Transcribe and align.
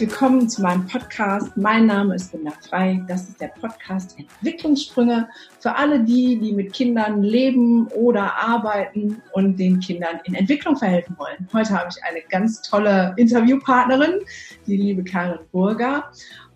willkommen 0.00 0.48
zu 0.48 0.62
meinem 0.62 0.86
Podcast. 0.86 1.54
Mein 1.58 1.84
Name 1.84 2.14
ist 2.14 2.32
Linda 2.32 2.52
Frei. 2.66 3.04
Das 3.06 3.28
ist 3.28 3.38
der 3.38 3.48
Podcast 3.48 4.18
Entwicklungssprünge 4.18 5.28
für 5.58 5.76
alle 5.76 6.02
die, 6.02 6.38
die 6.38 6.52
mit 6.52 6.72
Kindern 6.72 7.22
leben 7.22 7.86
oder 7.88 8.34
arbeiten 8.34 9.20
und 9.34 9.58
den 9.58 9.78
Kindern 9.78 10.18
in 10.24 10.34
Entwicklung 10.34 10.74
verhelfen 10.74 11.18
wollen. 11.18 11.46
Heute 11.52 11.78
habe 11.78 11.90
ich 11.90 12.02
eine 12.02 12.22
ganz 12.30 12.62
tolle 12.62 13.12
Interviewpartnerin, 13.18 14.20
die 14.66 14.78
liebe 14.78 15.04
Karin 15.04 15.40
Burger. 15.52 16.10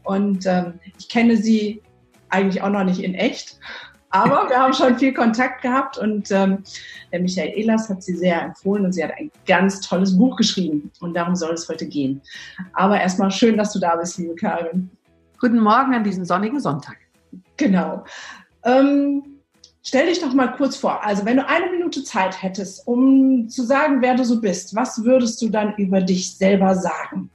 Und 0.04 0.46
ähm, 0.46 0.80
ich 0.98 1.10
kenne 1.10 1.36
sie 1.36 1.82
eigentlich 2.30 2.62
auch 2.62 2.70
noch 2.70 2.84
nicht 2.84 3.00
in 3.00 3.12
echt, 3.12 3.60
aber 4.14 4.48
wir 4.48 4.60
haben 4.60 4.72
schon 4.72 4.96
viel 4.96 5.12
Kontakt 5.12 5.62
gehabt 5.62 5.98
und 5.98 6.30
ähm, 6.30 6.62
der 7.12 7.18
Michael 7.18 7.50
Ehlers 7.58 7.88
hat 7.88 8.00
sie 8.00 8.14
sehr 8.14 8.42
empfohlen 8.42 8.84
und 8.84 8.92
sie 8.92 9.02
hat 9.02 9.10
ein 9.18 9.32
ganz 9.44 9.80
tolles 9.80 10.16
Buch 10.16 10.36
geschrieben 10.36 10.92
und 11.00 11.14
darum 11.14 11.34
soll 11.34 11.52
es 11.52 11.68
heute 11.68 11.84
gehen. 11.86 12.22
Aber 12.74 13.00
erstmal 13.00 13.32
schön, 13.32 13.56
dass 13.56 13.72
du 13.72 13.80
da 13.80 13.96
bist, 13.96 14.16
liebe 14.18 14.36
Karin. 14.36 14.88
Guten 15.40 15.58
Morgen 15.58 15.94
an 15.94 16.04
diesem 16.04 16.24
sonnigen 16.24 16.60
Sonntag. 16.60 16.96
Genau. 17.56 18.04
Ähm, 18.62 19.24
stell 19.82 20.06
dich 20.06 20.20
doch 20.20 20.32
mal 20.32 20.54
kurz 20.54 20.76
vor. 20.76 21.04
Also 21.04 21.24
wenn 21.24 21.38
du 21.38 21.48
eine 21.48 21.72
Minute 21.72 22.04
Zeit 22.04 22.40
hättest, 22.40 22.86
um 22.86 23.48
zu 23.48 23.64
sagen, 23.64 24.00
wer 24.00 24.14
du 24.14 24.24
so 24.24 24.40
bist, 24.40 24.76
was 24.76 25.02
würdest 25.02 25.42
du 25.42 25.48
dann 25.48 25.74
über 25.74 26.00
dich 26.00 26.36
selber 26.36 26.76
sagen? 26.76 27.30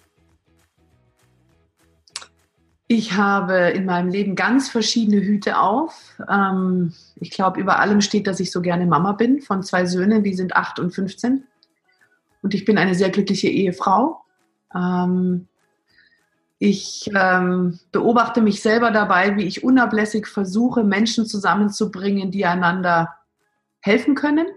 Ich 2.91 3.13
habe 3.13 3.69
in 3.69 3.85
meinem 3.85 4.09
Leben 4.09 4.35
ganz 4.35 4.67
verschiedene 4.67 5.21
Hüte 5.21 5.59
auf. 5.59 6.15
Ähm, 6.27 6.91
ich 7.17 7.29
glaube, 7.29 7.61
über 7.61 7.77
allem 7.77 8.01
steht, 8.01 8.25
dass 8.25 8.39
ich 8.39 8.51
so 8.51 8.61
gerne 8.61 8.87
Mama 8.87 9.11
bin 9.11 9.41
von 9.41 9.61
zwei 9.61 9.85
Söhnen, 9.85 10.23
die 10.23 10.33
sind 10.33 10.55
acht 10.55 10.79
und 10.79 10.89
15. 10.89 11.43
Und 12.41 12.55
ich 12.55 12.65
bin 12.65 12.79
eine 12.79 12.95
sehr 12.95 13.11
glückliche 13.11 13.47
Ehefrau. 13.47 14.23
Ähm, 14.73 15.47
ich 16.57 17.07
ähm, 17.15 17.77
beobachte 17.91 18.41
mich 18.41 18.63
selber 18.63 18.89
dabei, 18.89 19.37
wie 19.37 19.45
ich 19.45 19.63
unablässig 19.63 20.25
versuche, 20.25 20.83
Menschen 20.83 21.27
zusammenzubringen, 21.27 22.31
die 22.31 22.47
einander 22.47 23.13
helfen 23.81 24.15
können. 24.15 24.47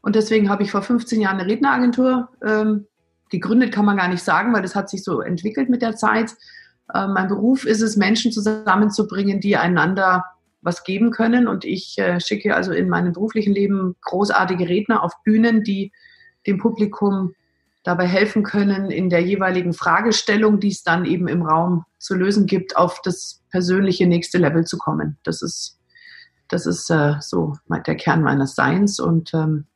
Und 0.00 0.16
deswegen 0.16 0.48
habe 0.48 0.62
ich 0.62 0.70
vor 0.70 0.80
15 0.80 1.20
Jahren 1.20 1.38
eine 1.38 1.50
Redneragentur 1.50 2.30
gegründet, 3.28 3.72
kann 3.72 3.84
man 3.84 3.96
gar 3.96 4.08
nicht 4.08 4.22
sagen, 4.22 4.54
weil 4.54 4.62
das 4.62 4.74
hat 4.76 4.88
sich 4.88 5.02
so 5.04 5.20
entwickelt 5.20 5.68
mit 5.68 5.82
der 5.82 5.96
Zeit 5.96 6.30
äh, 6.92 7.06
mein 7.06 7.28
Beruf 7.28 7.64
ist 7.66 7.82
es, 7.82 7.96
Menschen 7.96 8.32
zusammenzubringen, 8.32 9.40
die 9.40 9.56
einander 9.56 10.24
was 10.60 10.84
geben 10.84 11.10
können. 11.10 11.48
Und 11.48 11.64
ich 11.64 11.96
äh, 11.98 12.20
schicke 12.20 12.54
also 12.54 12.72
in 12.72 12.88
meinem 12.88 13.12
beruflichen 13.12 13.52
Leben 13.52 13.96
großartige 14.02 14.68
Redner 14.68 15.02
auf 15.02 15.12
Bühnen, 15.24 15.62
die 15.62 15.92
dem 16.46 16.58
Publikum 16.58 17.34
dabei 17.82 18.06
helfen 18.06 18.42
können, 18.42 18.90
in 18.90 19.10
der 19.10 19.20
jeweiligen 19.20 19.72
Fragestellung, 19.72 20.58
die 20.58 20.70
es 20.70 20.82
dann 20.82 21.04
eben 21.04 21.28
im 21.28 21.42
Raum 21.42 21.84
zu 21.98 22.14
lösen 22.14 22.46
gibt, 22.46 22.76
auf 22.76 23.00
das 23.02 23.42
persönliche 23.50 24.06
nächste 24.06 24.38
Level 24.38 24.64
zu 24.64 24.76
kommen. 24.76 25.18
Das 25.22 25.40
ist, 25.40 25.78
das 26.48 26.66
ist 26.66 26.90
äh, 26.90 27.14
so 27.20 27.56
der 27.68 27.94
Kern 27.94 28.22
meines 28.22 28.56
Seins. 28.56 28.98
Und 28.98 29.32
ähm, 29.34 29.66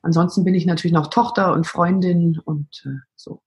ansonsten 0.00 0.44
bin 0.44 0.54
ich 0.54 0.64
natürlich 0.64 0.94
noch 0.94 1.08
Tochter 1.08 1.52
und 1.52 1.66
Freundin 1.66 2.40
und 2.42 2.82
äh, 2.86 3.00
so. 3.14 3.42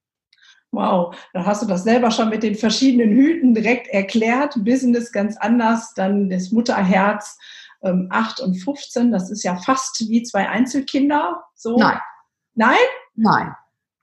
Wow, 0.72 1.16
dann 1.34 1.46
hast 1.46 1.64
du 1.64 1.66
das 1.66 1.84
selber 1.84 2.12
schon 2.12 2.30
mit 2.30 2.44
den 2.44 2.56
verschiedenen 2.56 3.12
Hüten 3.12 3.54
direkt 3.54 3.88
erklärt. 3.88 4.54
Business 4.64 5.12
ganz 5.12 5.38
anders, 5.38 5.94
dann 5.94 6.30
das 6.30 6.52
Mutterherz 6.52 7.38
ähm, 7.84 8.08
8 8.12 8.42
und 8.42 8.56
15. 8.56 9.12
Das 9.12 9.32
ist 9.32 9.44
ja 9.44 9.56
fast 9.56 10.00
wie 10.10 10.24
zwei 10.24 10.50
Einzelkinder. 10.50 11.44
So. 11.56 11.78
Nein. 11.78 12.00
Nein? 12.56 12.78
Nein, 13.16 13.56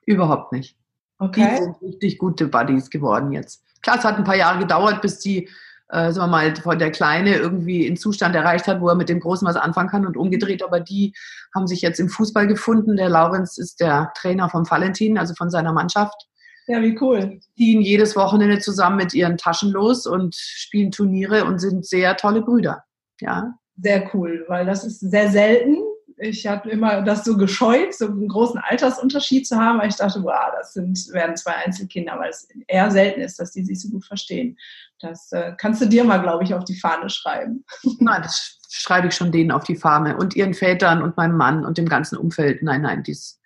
überhaupt 0.05 0.51
nicht. 0.51 0.77
Okay. 1.19 1.57
Die 1.57 1.63
sind 1.63 1.81
richtig 1.81 2.17
gute 2.17 2.47
Buddies 2.47 2.89
geworden 2.89 3.31
jetzt. 3.31 3.63
Klar, 3.81 3.97
es 3.99 4.03
hat 4.03 4.17
ein 4.17 4.23
paar 4.23 4.35
Jahre 4.35 4.59
gedauert, 4.59 5.01
bis 5.01 5.19
die, 5.19 5.49
äh, 5.89 6.11
sagen 6.11 6.27
wir 6.27 6.27
mal, 6.27 6.55
von 6.55 6.79
der 6.79 6.91
Kleine 6.91 7.35
irgendwie 7.35 7.85
einen 7.85 7.97
Zustand 7.97 8.35
erreicht 8.35 8.67
hat, 8.67 8.81
wo 8.81 8.89
er 8.89 8.95
mit 8.95 9.09
dem 9.09 9.19
Großen 9.19 9.47
was 9.47 9.55
anfangen 9.55 9.89
kann 9.89 10.05
und 10.05 10.17
umgedreht. 10.17 10.63
Aber 10.63 10.79
die 10.79 11.13
haben 11.53 11.67
sich 11.67 11.81
jetzt 11.81 11.99
im 11.99 12.09
Fußball 12.09 12.47
gefunden. 12.47 12.97
Der 12.97 13.09
Laurenz 13.09 13.57
ist 13.57 13.79
der 13.79 14.11
Trainer 14.15 14.49
vom 14.49 14.69
Valentin, 14.69 15.17
also 15.17 15.33
von 15.35 15.49
seiner 15.49 15.71
Mannschaft. 15.71 16.27
Ja, 16.67 16.81
wie 16.81 16.97
cool. 16.99 17.39
Die 17.39 17.41
ziehen 17.55 17.81
jedes 17.81 18.15
Wochenende 18.15 18.59
zusammen 18.59 18.97
mit 18.97 19.13
ihren 19.13 19.37
Taschen 19.37 19.71
los 19.71 20.07
und 20.07 20.35
spielen 20.35 20.91
Turniere 20.91 21.45
und 21.45 21.59
sind 21.59 21.85
sehr 21.85 22.17
tolle 22.17 22.41
Brüder. 22.41 22.83
Ja. 23.19 23.53
Sehr 23.77 24.09
cool, 24.13 24.45
weil 24.47 24.65
das 24.65 24.83
ist 24.83 24.99
sehr 24.99 25.29
selten. 25.29 25.77
Ich 26.17 26.47
habe 26.47 26.69
immer 26.69 27.01
das 27.01 27.25
so 27.25 27.35
gescheut, 27.35 27.93
so 27.93 28.07
einen 28.07 28.29
großen 28.29 28.59
Altersunterschied 28.59 29.45
zu 29.45 29.57
haben, 29.57 29.79
weil 29.79 29.89
ich 29.89 29.97
dachte, 29.97 30.23
wow, 30.23 30.49
das 30.57 30.73
sind, 30.73 30.97
werden 31.11 31.35
zwei 31.35 31.55
Einzelkinder, 31.55 32.17
weil 32.17 32.29
es 32.29 32.47
eher 32.67 32.89
selten 32.89 33.19
ist, 33.19 33.37
dass 33.37 33.51
die 33.51 33.65
sich 33.65 33.81
so 33.81 33.89
gut 33.89 34.05
verstehen. 34.05 34.57
Das 35.01 35.31
äh, 35.33 35.53
kannst 35.57 35.81
du 35.81 35.87
dir 35.87 36.05
mal, 36.05 36.21
glaube 36.21 36.45
ich, 36.45 36.53
auf 36.53 36.63
die 36.63 36.79
Fahne 36.79 37.09
schreiben. 37.09 37.65
Nein, 37.99 38.21
das 38.21 38.59
schreibe 38.69 39.07
ich 39.07 39.15
schon 39.15 39.33
denen 39.33 39.51
auf 39.51 39.65
die 39.65 39.75
Fahne 39.75 40.15
und 40.15 40.37
ihren 40.37 40.53
Vätern 40.53 41.01
und 41.01 41.17
meinem 41.17 41.35
Mann 41.35 41.65
und 41.65 41.77
dem 41.77 41.89
ganzen 41.89 42.17
Umfeld. 42.17 42.63
Nein, 42.63 42.81
nein, 42.81 43.03
dies 43.03 43.41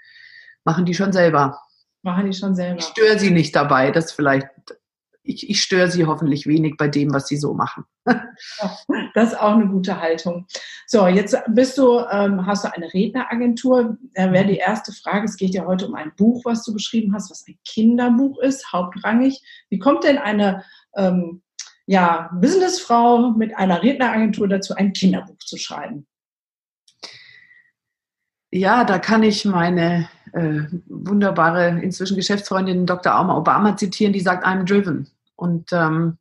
machen 0.63 0.85
die 0.85 0.93
schon 0.93 1.11
selber. 1.11 1.59
Machen 2.01 2.31
die 2.31 2.37
schon 2.37 2.55
selber. 2.55 2.79
Ich 2.79 2.85
störe 2.85 3.19
sie 3.19 3.31
nicht 3.31 3.55
dabei, 3.55 3.91
das 3.91 4.11
vielleicht, 4.11 4.47
ich, 5.21 5.49
ich 5.49 5.61
störe 5.61 5.91
sie 5.91 6.05
hoffentlich 6.05 6.47
wenig 6.47 6.75
bei 6.77 6.87
dem, 6.87 7.13
was 7.13 7.27
sie 7.27 7.37
so 7.37 7.53
machen. 7.53 7.83
das 9.13 9.33
ist 9.33 9.39
auch 9.39 9.53
eine 9.53 9.67
gute 9.67 9.99
Haltung. 9.99 10.47
So, 10.87 11.07
jetzt 11.07 11.37
bist 11.49 11.77
du, 11.77 11.99
ähm, 12.11 12.45
hast 12.45 12.63
du 12.63 12.73
eine 12.73 12.93
Redneragentur. 12.93 13.97
Da 14.13 14.31
wäre 14.31 14.47
die 14.47 14.57
erste 14.57 14.93
Frage, 14.93 15.25
es 15.25 15.35
geht 15.35 15.53
ja 15.53 15.65
heute 15.65 15.87
um 15.87 15.95
ein 15.95 16.13
Buch, 16.15 16.43
was 16.45 16.63
du 16.63 16.73
geschrieben 16.73 17.13
hast, 17.13 17.29
was 17.29 17.45
ein 17.47 17.59
Kinderbuch 17.65 18.39
ist, 18.39 18.71
hauptrangig. 18.71 19.41
Wie 19.69 19.79
kommt 19.79 20.05
denn 20.05 20.17
eine 20.17 20.63
ähm, 20.95 21.41
ja, 21.85 22.29
Businessfrau 22.39 23.31
mit 23.31 23.57
einer 23.57 23.83
Redneragentur 23.83 24.47
dazu, 24.47 24.75
ein 24.75 24.93
Kinderbuch 24.93 25.39
zu 25.39 25.57
schreiben? 25.57 26.07
Ja, 28.51 28.83
da 28.83 28.97
kann 28.97 29.21
ich 29.21 29.45
meine 29.45 30.09
äh, 30.33 30.67
wunderbare 30.87 31.79
inzwischen 31.81 32.15
Geschäftsfreundin 32.15 32.85
Dr. 32.85 33.13
Alma 33.13 33.37
Obama 33.37 33.75
zitieren, 33.77 34.13
die 34.13 34.19
sagt, 34.19 34.45
I'm 34.45 34.65
driven. 34.65 35.07
Und 35.35 35.71
ähm, 35.71 36.17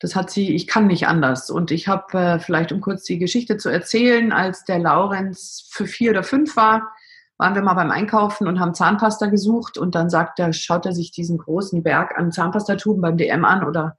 das 0.00 0.16
hat 0.16 0.30
sie, 0.30 0.54
ich 0.54 0.66
kann 0.66 0.86
nicht 0.86 1.06
anders. 1.06 1.50
Und 1.50 1.70
ich 1.70 1.88
habe 1.88 2.18
äh, 2.18 2.38
vielleicht, 2.38 2.72
um 2.72 2.80
kurz 2.80 3.04
die 3.04 3.18
Geschichte 3.18 3.56
zu 3.56 3.68
erzählen, 3.68 4.32
als 4.32 4.64
der 4.64 4.78
Laurenz 4.78 5.68
für 5.70 5.86
vier 5.86 6.10
oder 6.10 6.22
fünf 6.22 6.56
war, 6.56 6.92
waren 7.38 7.54
wir 7.54 7.62
mal 7.62 7.74
beim 7.74 7.90
Einkaufen 7.90 8.46
und 8.46 8.60
haben 8.60 8.74
Zahnpasta 8.74 9.26
gesucht 9.26 9.76
und 9.76 9.94
dann 9.94 10.08
sagt 10.08 10.38
er, 10.38 10.52
schaut 10.52 10.86
er 10.86 10.92
sich 10.92 11.10
diesen 11.10 11.38
großen 11.38 11.82
Berg 11.82 12.16
an 12.16 12.30
Zahnpastatuben 12.30 13.02
beim 13.02 13.16
DM 13.16 13.44
an 13.44 13.64
oder 13.64 13.96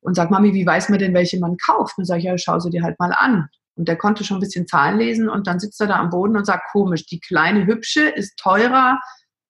und 0.00 0.14
sagt, 0.14 0.30
Mami, 0.30 0.54
wie 0.54 0.66
weiß 0.66 0.88
man 0.88 0.98
denn, 0.98 1.14
welche 1.14 1.38
man 1.38 1.56
kauft? 1.56 1.98
Und 1.98 2.04
sage 2.04 2.18
ich, 2.18 2.24
ja, 2.24 2.36
schau 2.36 2.58
sie 2.58 2.70
dir 2.70 2.82
halt 2.82 2.98
mal 2.98 3.12
an. 3.12 3.48
Und 3.76 3.88
der 3.88 3.96
konnte 3.96 4.24
schon 4.24 4.36
ein 4.36 4.40
bisschen 4.40 4.66
Zahlen 4.66 4.98
lesen 4.98 5.28
und 5.28 5.46
dann 5.46 5.58
sitzt 5.58 5.80
er 5.80 5.88
da 5.88 5.96
am 5.96 6.10
Boden 6.10 6.36
und 6.36 6.44
sagt, 6.44 6.70
komisch, 6.70 7.06
die 7.06 7.20
kleine 7.20 7.66
hübsche 7.66 8.08
ist 8.08 8.38
teurer 8.38 9.00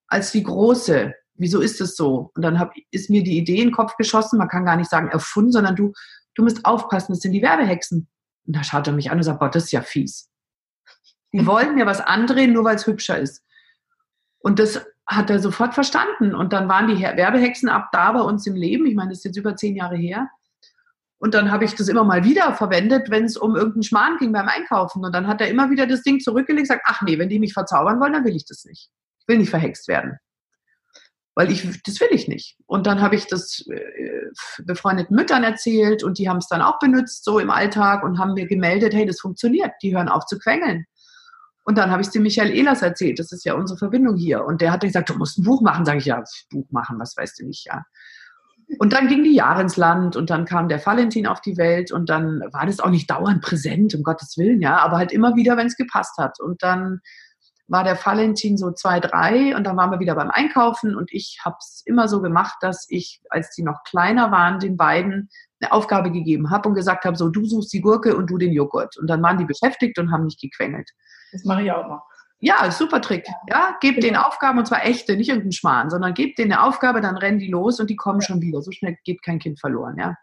als 0.08 0.32
die 0.32 0.42
große. 0.42 1.14
Wieso 1.34 1.60
ist 1.60 1.80
das 1.80 1.96
so? 1.96 2.30
Und 2.34 2.42
dann 2.42 2.58
hab, 2.58 2.72
ist 2.90 3.10
mir 3.10 3.22
die 3.22 3.36
Idee 3.36 3.58
in 3.58 3.68
den 3.68 3.74
Kopf 3.74 3.96
geschossen, 3.96 4.38
man 4.38 4.48
kann 4.48 4.64
gar 4.64 4.76
nicht 4.76 4.88
sagen 4.88 5.08
erfunden, 5.08 5.52
sondern 5.52 5.76
du, 5.76 5.92
du 6.34 6.42
musst 6.42 6.64
aufpassen, 6.64 7.12
das 7.12 7.20
sind 7.20 7.32
die 7.32 7.42
Werbehexen. 7.42 8.08
Und 8.46 8.56
da 8.56 8.62
schaut 8.62 8.86
er 8.86 8.92
mich 8.92 9.10
an 9.10 9.18
und 9.18 9.24
sagt, 9.24 9.40
boah, 9.40 9.50
das 9.50 9.64
ist 9.64 9.72
ja 9.72 9.82
fies. 9.82 10.30
Die 11.32 11.46
wollen 11.46 11.74
mir 11.74 11.86
was 11.86 12.00
andrehen, 12.00 12.52
nur 12.52 12.64
weil 12.64 12.76
es 12.76 12.86
hübscher 12.86 13.18
ist. 13.18 13.42
Und 14.38 14.58
das 14.58 14.86
hat 15.06 15.30
er 15.30 15.38
sofort 15.38 15.74
verstanden. 15.74 16.34
Und 16.34 16.52
dann 16.52 16.68
waren 16.68 16.88
die 16.88 17.02
Werbehexen 17.02 17.68
ab 17.68 17.88
da 17.92 18.12
bei 18.12 18.20
uns 18.20 18.46
im 18.46 18.54
Leben. 18.54 18.86
Ich 18.86 18.94
meine, 18.94 19.10
das 19.10 19.18
ist 19.18 19.24
jetzt 19.24 19.36
über 19.36 19.56
zehn 19.56 19.76
Jahre 19.76 19.96
her. 19.96 20.28
Und 21.24 21.32
dann 21.32 21.50
habe 21.50 21.64
ich 21.64 21.74
das 21.74 21.88
immer 21.88 22.04
mal 22.04 22.22
wieder 22.22 22.52
verwendet, 22.52 23.08
wenn 23.08 23.24
es 23.24 23.38
um 23.38 23.56
irgendeinen 23.56 23.82
Schmarrn 23.82 24.18
ging 24.18 24.30
beim 24.30 24.46
Einkaufen. 24.46 25.02
Und 25.02 25.14
dann 25.14 25.26
hat 25.26 25.40
er 25.40 25.48
immer 25.48 25.70
wieder 25.70 25.86
das 25.86 26.02
Ding 26.02 26.20
zurückgelegt 26.20 26.68
und 26.68 26.76
gesagt, 26.76 26.82
ach 26.84 27.00
nee, 27.00 27.18
wenn 27.18 27.30
die 27.30 27.38
mich 27.38 27.54
verzaubern 27.54 27.98
wollen, 27.98 28.12
dann 28.12 28.26
will 28.26 28.36
ich 28.36 28.44
das 28.44 28.66
nicht. 28.66 28.90
Ich 29.20 29.26
will 29.26 29.38
nicht 29.38 29.48
verhext 29.48 29.88
werden. 29.88 30.18
Weil 31.34 31.50
ich, 31.50 31.66
das 31.82 31.98
will 31.98 32.10
ich 32.10 32.28
nicht. 32.28 32.58
Und 32.66 32.86
dann 32.86 33.00
habe 33.00 33.14
ich 33.14 33.26
das 33.26 33.66
äh, 33.68 34.26
befreundeten 34.66 35.16
Müttern 35.16 35.44
erzählt 35.44 36.04
und 36.04 36.18
die 36.18 36.28
haben 36.28 36.36
es 36.36 36.48
dann 36.48 36.60
auch 36.60 36.78
benutzt, 36.78 37.24
so 37.24 37.38
im 37.38 37.48
Alltag 37.48 38.04
und 38.04 38.18
haben 38.18 38.34
mir 38.34 38.46
gemeldet, 38.46 38.92
hey, 38.92 39.06
das 39.06 39.18
funktioniert, 39.18 39.72
die 39.80 39.96
hören 39.96 40.10
auf 40.10 40.26
zu 40.26 40.38
quengeln. 40.38 40.84
Und 41.64 41.78
dann 41.78 41.90
habe 41.90 42.02
ich 42.02 42.08
es 42.08 42.12
dem 42.12 42.24
Michael 42.24 42.54
Ehlers 42.54 42.82
erzählt, 42.82 43.18
das 43.18 43.32
ist 43.32 43.46
ja 43.46 43.54
unsere 43.54 43.78
Verbindung 43.78 44.16
hier. 44.16 44.44
Und 44.44 44.60
der 44.60 44.72
hat 44.72 44.82
gesagt, 44.82 45.08
du 45.08 45.14
musst 45.14 45.38
ein 45.38 45.44
Buch 45.44 45.62
machen. 45.62 45.86
Sage 45.86 46.00
ich, 46.00 46.04
ja, 46.04 46.22
Buch 46.50 46.70
machen, 46.70 46.98
was 46.98 47.16
weißt 47.16 47.40
du 47.40 47.46
nicht, 47.46 47.64
ja. 47.64 47.82
Und 48.78 48.92
dann 48.92 49.08
ging 49.08 49.24
die 49.24 49.34
Jahre 49.34 49.62
ins 49.62 49.76
Land 49.76 50.16
und 50.16 50.30
dann 50.30 50.44
kam 50.44 50.68
der 50.68 50.84
Valentin 50.84 51.26
auf 51.26 51.40
die 51.40 51.56
Welt 51.56 51.92
und 51.92 52.08
dann 52.08 52.42
war 52.52 52.66
das 52.66 52.80
auch 52.80 52.90
nicht 52.90 53.10
dauernd 53.10 53.42
präsent, 53.42 53.94
um 53.94 54.02
Gottes 54.02 54.36
Willen, 54.36 54.60
ja, 54.60 54.78
aber 54.78 54.96
halt 54.96 55.12
immer 55.12 55.36
wieder, 55.36 55.56
wenn 55.56 55.66
es 55.66 55.76
gepasst 55.76 56.16
hat. 56.18 56.40
Und 56.40 56.62
dann 56.62 57.00
war 57.66 57.84
der 57.84 57.98
Valentin 58.04 58.56
so 58.58 58.72
zwei, 58.72 59.00
drei 59.00 59.56
und 59.56 59.64
dann 59.64 59.76
waren 59.76 59.90
wir 59.90 60.00
wieder 60.00 60.14
beim 60.14 60.30
Einkaufen 60.30 60.94
und 60.94 61.12
ich 61.12 61.40
habe 61.44 61.56
es 61.58 61.82
immer 61.86 62.08
so 62.08 62.20
gemacht, 62.20 62.56
dass 62.60 62.86
ich, 62.88 63.22
als 63.30 63.50
die 63.54 63.62
noch 63.62 63.84
kleiner 63.84 64.30
waren, 64.30 64.58
den 64.58 64.76
beiden 64.76 65.30
eine 65.60 65.72
Aufgabe 65.72 66.12
gegeben 66.12 66.50
habe 66.50 66.68
und 66.68 66.74
gesagt 66.74 67.04
habe, 67.04 67.16
so 67.16 67.28
du 67.28 67.44
suchst 67.46 67.72
die 67.72 67.80
Gurke 67.80 68.16
und 68.16 68.28
du 68.28 68.36
den 68.36 68.52
Joghurt. 68.52 68.98
Und 68.98 69.08
dann 69.08 69.22
waren 69.22 69.38
die 69.38 69.46
beschäftigt 69.46 69.98
und 69.98 70.12
haben 70.12 70.24
nicht 70.24 70.40
gequengelt. 70.40 70.90
Das 71.32 71.44
mache 71.44 71.62
ich 71.62 71.72
auch 71.72 71.88
noch. 71.88 72.02
Ja, 72.44 72.70
super 72.70 73.00
Trick. 73.00 73.26
Ja, 73.48 73.74
gebt 73.80 73.94
genau. 73.94 74.06
denen 74.06 74.16
Aufgaben 74.16 74.58
und 74.58 74.66
zwar 74.66 74.84
echte, 74.84 75.16
nicht 75.16 75.28
irgendeinen 75.28 75.52
Schmarrn, 75.52 75.88
sondern 75.88 76.12
gebt 76.12 76.38
denen 76.38 76.52
eine 76.52 76.62
Aufgabe, 76.62 77.00
dann 77.00 77.16
rennen 77.16 77.38
die 77.38 77.48
los 77.48 77.80
und 77.80 77.88
die 77.88 77.96
kommen 77.96 78.20
schon 78.20 78.42
wieder. 78.42 78.60
So 78.60 78.70
schnell 78.70 78.98
geht 79.02 79.22
kein 79.22 79.38
Kind 79.38 79.58
verloren, 79.58 79.96
ja. 79.98 80.14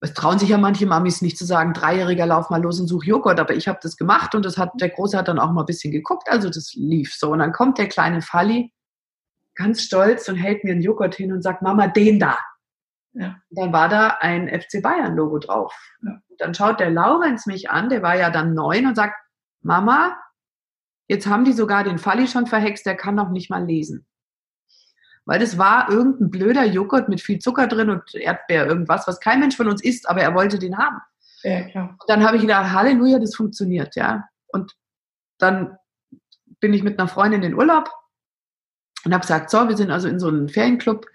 Es 0.00 0.14
trauen 0.14 0.40
sich 0.40 0.48
ja 0.48 0.58
manche 0.58 0.86
Mamis 0.86 1.22
nicht 1.22 1.38
zu 1.38 1.44
sagen, 1.44 1.72
Dreijähriger, 1.72 2.26
lauf 2.26 2.50
mal 2.50 2.60
los 2.60 2.80
und 2.80 2.88
such 2.88 3.04
Joghurt, 3.04 3.38
aber 3.38 3.54
ich 3.54 3.68
habe 3.68 3.78
das 3.80 3.96
gemacht 3.96 4.34
und 4.34 4.44
das 4.44 4.58
hat, 4.58 4.72
der 4.74 4.88
Große 4.88 5.16
hat 5.16 5.28
dann 5.28 5.38
auch 5.38 5.52
mal 5.52 5.62
ein 5.62 5.66
bisschen 5.66 5.92
geguckt, 5.92 6.28
also 6.28 6.48
das 6.48 6.72
lief 6.74 7.14
so. 7.14 7.30
Und 7.30 7.38
dann 7.38 7.52
kommt 7.52 7.78
der 7.78 7.88
kleine 7.88 8.20
Falli 8.20 8.72
ganz 9.54 9.82
stolz 9.82 10.28
und 10.28 10.34
hält 10.34 10.64
mir 10.64 10.72
einen 10.72 10.82
Joghurt 10.82 11.14
hin 11.14 11.32
und 11.32 11.42
sagt, 11.42 11.62
Mama, 11.62 11.86
den 11.86 12.18
da. 12.18 12.38
Ja. 13.12 13.36
Dann 13.50 13.72
war 13.72 13.88
da 13.88 14.18
ein 14.20 14.48
FC 14.48 14.82
Bayern-Logo 14.82 15.38
drauf. 15.38 15.74
Ja. 16.02 16.18
Dann 16.38 16.54
schaut 16.54 16.80
der 16.80 16.90
Laurenz 16.90 17.46
mich 17.46 17.70
an, 17.70 17.88
der 17.88 18.02
war 18.02 18.16
ja 18.16 18.30
dann 18.30 18.54
neun 18.54 18.86
und 18.86 18.96
sagt, 18.96 19.14
Mama, 19.62 20.16
jetzt 21.08 21.26
haben 21.26 21.44
die 21.44 21.52
sogar 21.52 21.84
den 21.84 21.98
Falli 21.98 22.26
schon 22.26 22.46
verhext, 22.46 22.86
der 22.86 22.96
kann 22.96 23.14
noch 23.14 23.30
nicht 23.30 23.50
mal 23.50 23.64
lesen. 23.64 24.06
Weil 25.24 25.40
das 25.40 25.58
war 25.58 25.90
irgendein 25.90 26.30
blöder 26.30 26.64
Joghurt 26.64 27.08
mit 27.08 27.20
viel 27.20 27.38
Zucker 27.38 27.66
drin 27.66 27.90
und 27.90 28.14
Erdbeer, 28.14 28.66
irgendwas, 28.66 29.06
was 29.06 29.20
kein 29.20 29.40
Mensch 29.40 29.56
von 29.56 29.68
uns 29.68 29.82
isst, 29.82 30.08
aber 30.08 30.22
er 30.22 30.34
wollte 30.34 30.58
den 30.58 30.78
haben. 30.78 31.00
Ja, 31.42 31.62
klar. 31.68 31.90
Und 31.90 32.08
dann 32.08 32.24
habe 32.24 32.36
ich 32.36 32.42
gedacht, 32.42 32.72
Halleluja, 32.72 33.18
das 33.18 33.36
funktioniert, 33.36 33.94
ja. 33.94 34.24
Und 34.48 34.74
dann 35.38 35.76
bin 36.60 36.72
ich 36.72 36.82
mit 36.82 36.98
einer 36.98 37.08
Freundin 37.08 37.42
in 37.42 37.50
den 37.50 37.58
Urlaub 37.58 37.90
und 39.04 39.12
habe 39.12 39.20
gesagt, 39.20 39.50
so, 39.50 39.68
wir 39.68 39.76
sind 39.76 39.90
also 39.90 40.08
in 40.08 40.18
so 40.18 40.28
einem 40.28 40.48
Ferienclub 40.48 41.06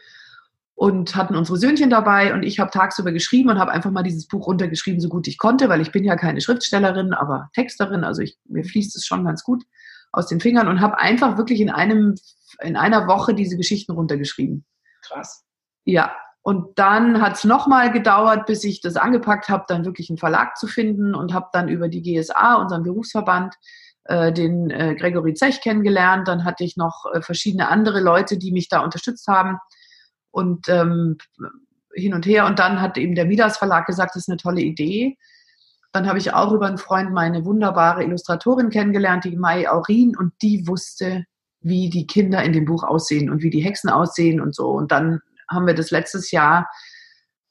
und 0.75 1.16
hatten 1.16 1.36
unsere 1.36 1.58
Söhnchen 1.58 1.90
dabei 1.90 2.34
und 2.34 2.44
ich 2.44 2.60
habe 2.60 2.72
tagsüber 2.72 3.12
geschrieben 3.12 3.50
und 3.50 3.60
habe 3.60 3.72
einfach 3.72 3.92
mal 3.92 4.04
dieses 4.04 4.28
Buch 4.28 4.48
runtergeschrieben, 4.48 5.00
so 5.00 5.10
gut 5.10 5.28
ich 5.28 5.38
konnte, 5.38 5.70
weil 5.70 5.81
ich 5.81 5.92
bin 5.92 6.04
ja 6.04 6.16
keine 6.16 6.42
Schriftstellerin, 6.42 7.14
aber 7.14 7.50
Texterin, 7.54 8.04
also 8.04 8.22
ich, 8.22 8.38
mir 8.46 8.64
fließt 8.64 8.96
es 8.96 9.06
schon 9.06 9.25
ganz 9.25 9.44
gut 9.44 9.64
aus 10.12 10.28
den 10.28 10.40
Fingern 10.40 10.68
und 10.68 10.81
habe 10.81 11.00
einfach 11.00 11.38
wirklich 11.38 11.62
in 11.62 11.70
einem 11.70 12.16
in 12.62 12.75
einer 12.75 13.08
Woche 13.08 13.34
diese 13.34 13.58
Geschichten 13.58 13.94
runtergeschrieben. 13.94 14.66
Krass. 15.02 15.44
Ja, 15.86 16.16
und 16.44 16.78
dann 16.78 17.22
hat 17.22 17.36
es 17.36 17.44
nochmal 17.46 17.92
gedauert, 17.92 18.46
bis 18.46 18.64
ich 18.64 18.81
das 18.81 18.96
angepackt 18.96 19.50
habe, 19.50 19.66
dann 19.68 19.86
wirklich 19.86 20.10
einen 20.10 20.18
Verlag 20.18 20.58
zu 20.58 20.68
finden 20.68 21.16
und 21.16 21.34
habe 21.34 21.48
dann 21.52 21.68
über 21.68 21.88
die 21.88 22.02
GSA, 22.02 22.56
unseren 22.56 22.84
Berufsverband, 22.84 23.56
äh, 24.06 24.31
den 24.34 24.69
äh, 24.69 24.96
Gregory 24.96 25.34
Zech 25.34 25.62
kennengelernt. 25.62 26.28
Dann 26.28 26.44
hatte 26.44 26.64
ich 26.64 26.78
noch 26.78 27.06
äh, 27.14 27.22
verschiedene 27.22 27.69
andere 27.69 28.02
Leute, 28.02 28.38
die 28.38 28.52
mich 28.52 28.69
da 28.69 28.81
unterstützt 28.81 29.28
haben 29.28 29.58
und 30.33 30.68
ähm, 30.68 31.18
hin 31.94 32.13
und 32.13 32.25
her. 32.25 32.45
Und 32.47 32.59
dann 32.59 32.81
hat 32.81 32.97
eben 32.97 33.15
der 33.15 33.25
Midas 33.25 33.57
Verlag 33.57 33.85
gesagt, 33.85 34.15
das 34.15 34.24
ist 34.24 34.30
eine 34.30 34.38
tolle 34.38 34.62
Idee. 34.62 35.18
Dann 35.91 36.07
habe 36.07 36.18
ich 36.18 36.33
auch 36.33 36.51
über 36.51 36.65
einen 36.65 36.80
Freund 36.80 37.12
meine 37.12 37.45
wunderbare 37.45 38.03
Illustratorin 38.03 38.71
kennengelernt, 38.71 39.25
die 39.25 39.38
Mai 39.38 39.69
Aurin, 39.69 40.18
und 40.18 40.33
die 40.41 40.68
wusste, 40.68 41.25
wie 41.62 41.89
die 41.89 42.07
Kinder 42.07 42.44
in 42.44 42.51
dem 42.51 42.65
Buch 42.65 42.83
aussehen 42.83 43.30
und 43.30 43.44
wie 43.44 43.51
die 43.51 43.62
Hexen 43.62 43.91
aussehen 43.91 44.41
und 44.41 44.56
so. 44.56 44.71
Und 44.71 44.91
dann 44.91 45.21
haben 45.50 45.68
wir 45.68 45.75
das 45.75 45.91
letztes 45.91 46.31
Jahr 46.31 46.68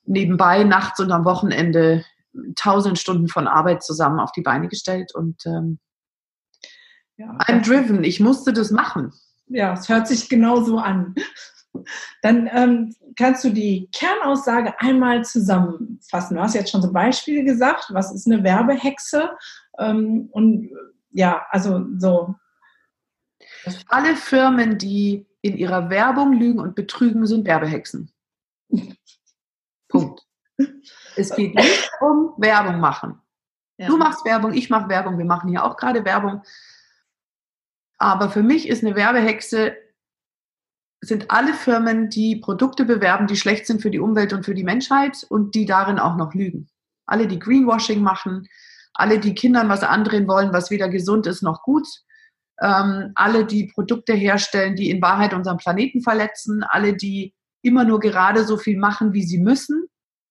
nebenbei, 0.05 0.65
nachts 0.65 0.99
und 0.99 1.13
am 1.13 1.25
Wochenende, 1.25 2.05
tausend 2.57 2.99
Stunden 2.99 3.29
von 3.29 3.47
Arbeit 3.47 3.85
zusammen 3.85 4.19
auf 4.19 4.33
die 4.33 4.43
Beine 4.43 4.67
gestellt 4.67 5.15
und 5.15 5.45
ähm, 5.47 5.79
ja, 7.17 7.27
I'm 7.47 7.65
driven. 7.65 8.03
Ich 8.03 8.21
musste 8.21 8.53
das 8.53 8.71
machen. 8.71 9.13
Ja, 9.47 9.75
es 9.75 9.89
hört 9.89 10.09
sich 10.09 10.29
genau 10.29 10.63
so 10.63 10.79
an. 10.79 11.15
Dann 12.23 12.49
ähm, 12.53 12.95
kannst 13.17 13.45
du 13.45 13.51
die 13.51 13.89
Kernaussage 13.93 14.75
einmal 14.81 15.25
zusammenfassen. 15.25 16.37
Du 16.37 16.43
hast 16.43 16.55
jetzt 16.55 16.71
schon 16.71 16.83
so 16.83 16.93
Beispiele 16.93 17.45
gesagt. 17.45 17.87
Was 17.91 18.13
ist 18.13 18.27
eine 18.27 18.43
Werbehexe? 18.45 19.31
Ähm, 19.79 20.29
und 20.33 20.71
ja, 21.11 21.47
also 21.51 21.85
so. 21.99 22.35
Alle 23.89 24.17
Firmen, 24.17 24.79
die 24.79 25.27
in 25.41 25.57
ihrer 25.57 25.91
Werbung 25.91 26.33
lügen 26.33 26.61
und 26.61 26.75
betrügen, 26.75 27.27
sind 27.27 27.47
Werbehexen. 27.47 28.11
Punkt. 29.89 30.23
Es 31.17 31.35
geht 31.35 31.55
nicht 31.55 31.91
um 32.01 32.35
Werbung 32.39 32.81
machen. 32.81 33.21
Ja. 33.77 33.89
Du 33.89 33.97
machst 33.97 34.25
Werbung, 34.25 34.53
ich 34.53 34.71
mache 34.71 34.89
Werbung, 34.89 35.19
wir 35.19 35.25
machen 35.25 35.49
hier 35.49 35.65
auch 35.65 35.77
gerade 35.77 36.05
Werbung. 36.05 36.43
Aber 37.99 38.31
für 38.31 38.43
mich 38.43 38.69
ist 38.69 38.85
eine 38.85 38.97
Werbehexe 38.97 39.77
sind 41.03 41.31
alle 41.31 41.53
Firmen, 41.53 42.09
die 42.09 42.37
Produkte 42.37 42.85
bewerben, 42.85 43.27
die 43.27 43.37
schlecht 43.37 43.67
sind 43.67 43.83
für 43.83 43.91
die 43.91 43.99
Umwelt 43.99 44.33
und 44.33 44.45
für 44.45 44.55
die 44.55 44.63
Menschheit 44.63 45.27
und 45.29 45.55
die 45.55 45.67
darin 45.67 45.99
auch 45.99 46.17
noch 46.17 46.33
lügen. 46.33 46.69
Alle, 47.07 47.27
die 47.27 47.41
Greenwashing 47.41 48.01
machen, 48.01 48.49
alle, 48.95 49.19
die 49.19 49.35
Kindern 49.35 49.69
was 49.69 49.83
andrehen 49.83 50.29
wollen, 50.29 50.53
was 50.53 50.71
weder 50.71 50.89
gesund 50.89 51.27
ist 51.27 51.43
noch 51.43 51.63
gut, 51.63 51.89
ähm, 52.61 53.11
alle, 53.17 53.45
die 53.45 53.67
Produkte 53.67 54.13
herstellen, 54.13 54.77
die 54.77 54.91
in 54.91 55.03
Wahrheit 55.03 55.35
unseren 55.35 55.57
Planeten 55.57 56.03
verletzen, 56.03 56.63
alle, 56.63 56.95
die 56.95 57.35
immer 57.63 57.85
nur 57.85 57.99
gerade 57.99 58.45
so 58.45 58.57
viel 58.57 58.79
machen, 58.79 59.13
wie 59.13 59.25
sie 59.25 59.39
müssen. 59.39 59.87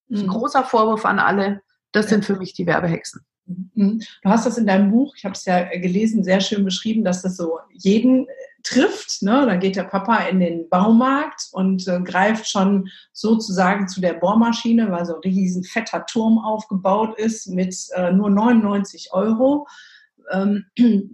Mhm. 0.08 0.20
Ein 0.20 0.28
großer 0.28 0.64
Vorwurf 0.64 1.06
an 1.06 1.20
alle. 1.20 1.62
Das 1.92 2.08
sind 2.08 2.24
für 2.24 2.38
mich 2.38 2.54
die 2.54 2.66
Werbehexen. 2.66 3.26
Mhm. 3.46 4.02
Du 4.24 4.30
hast 4.30 4.46
das 4.46 4.58
in 4.58 4.68
deinem 4.68 4.92
Buch, 4.92 5.16
ich 5.18 5.26
habe 5.26 5.34
es 5.34 5.44
ja 5.44 5.64
gelesen, 5.66 6.24
sehr 6.24 6.40
schön 6.40 6.64
beschrieben, 6.64 7.04
dass 7.04 7.22
das 7.22 7.36
so 7.36 7.60
jeden 7.74 8.28
trifft. 8.64 9.22
Ne? 9.22 9.46
Dann 9.46 9.60
geht 9.60 9.76
der 9.76 9.84
Papa 9.84 10.18
in 10.26 10.40
den 10.40 10.70
Baumarkt 10.70 11.50
und 11.52 11.88
äh, 11.88 12.00
greift 12.02 12.50
schon 12.50 12.90
sozusagen 13.14 13.88
zu 13.88 14.02
der 14.02 14.14
Bohrmaschine, 14.14 14.92
weil 14.92 15.06
so 15.06 15.16
ein 15.16 15.22
riesen 15.22 15.64
fetter 15.64 16.06
Turm 16.06 16.40
aufgebaut 16.40 17.18
ist 17.18 17.48
mit 17.48 17.76
äh, 17.96 18.12
nur 18.12 18.30
99 18.30 19.10
Euro. 19.14 19.68
Ähm, 20.32 20.66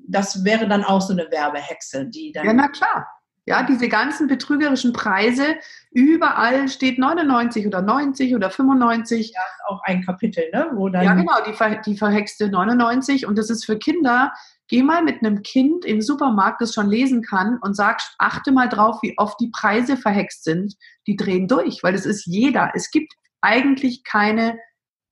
das 0.08 0.44
wäre 0.44 0.68
dann 0.68 0.84
auch 0.84 1.02
so 1.02 1.14
eine 1.14 1.30
Werbehexe, 1.32 2.06
die 2.06 2.32
dann. 2.32 2.46
Ja, 2.46 2.54
na 2.54 2.68
klar. 2.68 3.08
Ja, 3.48 3.64
diese 3.64 3.88
ganzen 3.88 4.28
betrügerischen 4.28 4.92
Preise, 4.92 5.56
überall 5.92 6.68
steht 6.68 7.00
99 7.00 7.66
oder 7.66 7.82
90 7.82 8.36
oder 8.36 8.50
95. 8.50 9.32
Ja, 9.34 9.40
auch 9.70 9.82
ein 9.84 10.04
Kapitel, 10.06 10.44
ne? 10.52 10.68
Wo 10.74 10.90
dann 10.90 11.06
ja, 11.06 11.14
genau, 11.14 11.42
die, 11.48 11.54
ver 11.54 11.78
die 11.78 11.96
verhexte 11.96 12.50
99. 12.50 13.26
Und 13.26 13.38
das 13.38 13.50
ist 13.50 13.66
für 13.66 13.78
Kinder, 13.78 14.34
geh 14.68 14.84
mal 14.84 15.04
mit 15.04 15.24
einem 15.24 15.42
Kind 15.42 15.86
im 15.86 16.02
Supermarkt, 16.02 16.62
das 16.62 16.74
schon 16.74 16.90
lesen 16.90 17.22
kann 17.22 17.60
und 17.62 17.76
sag, 17.76 18.02
achte 18.18 18.52
mal 18.52 18.70
drauf, 18.70 19.00
wie 19.02 19.18
oft 19.18 19.40
die 19.40 19.52
Preise 19.52 19.98
verhext 19.98 20.44
sind. 20.44 20.76
Die 21.08 21.16
drehen 21.16 21.48
durch, 21.48 21.84
weil 21.84 21.96
es 21.96 22.06
ist 22.06 22.26
jeder. 22.26 22.72
Es 22.74 22.92
gibt 22.92 23.14
eigentlich 23.42 24.04
keine 24.04 24.58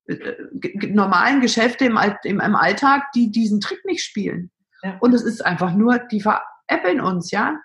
äh, 0.06 0.34
normalen 0.88 1.40
Geschäfte 1.40 1.86
im, 1.86 1.98
im, 2.24 2.40
im, 2.40 2.56
Alltag, 2.56 3.12
die 3.14 3.30
diesen 3.30 3.60
Trick 3.60 3.84
nicht 3.84 4.02
spielen. 4.02 4.50
Ja. 4.82 4.98
Und 5.00 5.14
es 5.14 5.22
ist 5.22 5.44
einfach 5.44 5.74
nur, 5.74 5.98
die 5.98 6.20
veräppeln 6.20 7.00
uns, 7.00 7.30
ja 7.30 7.58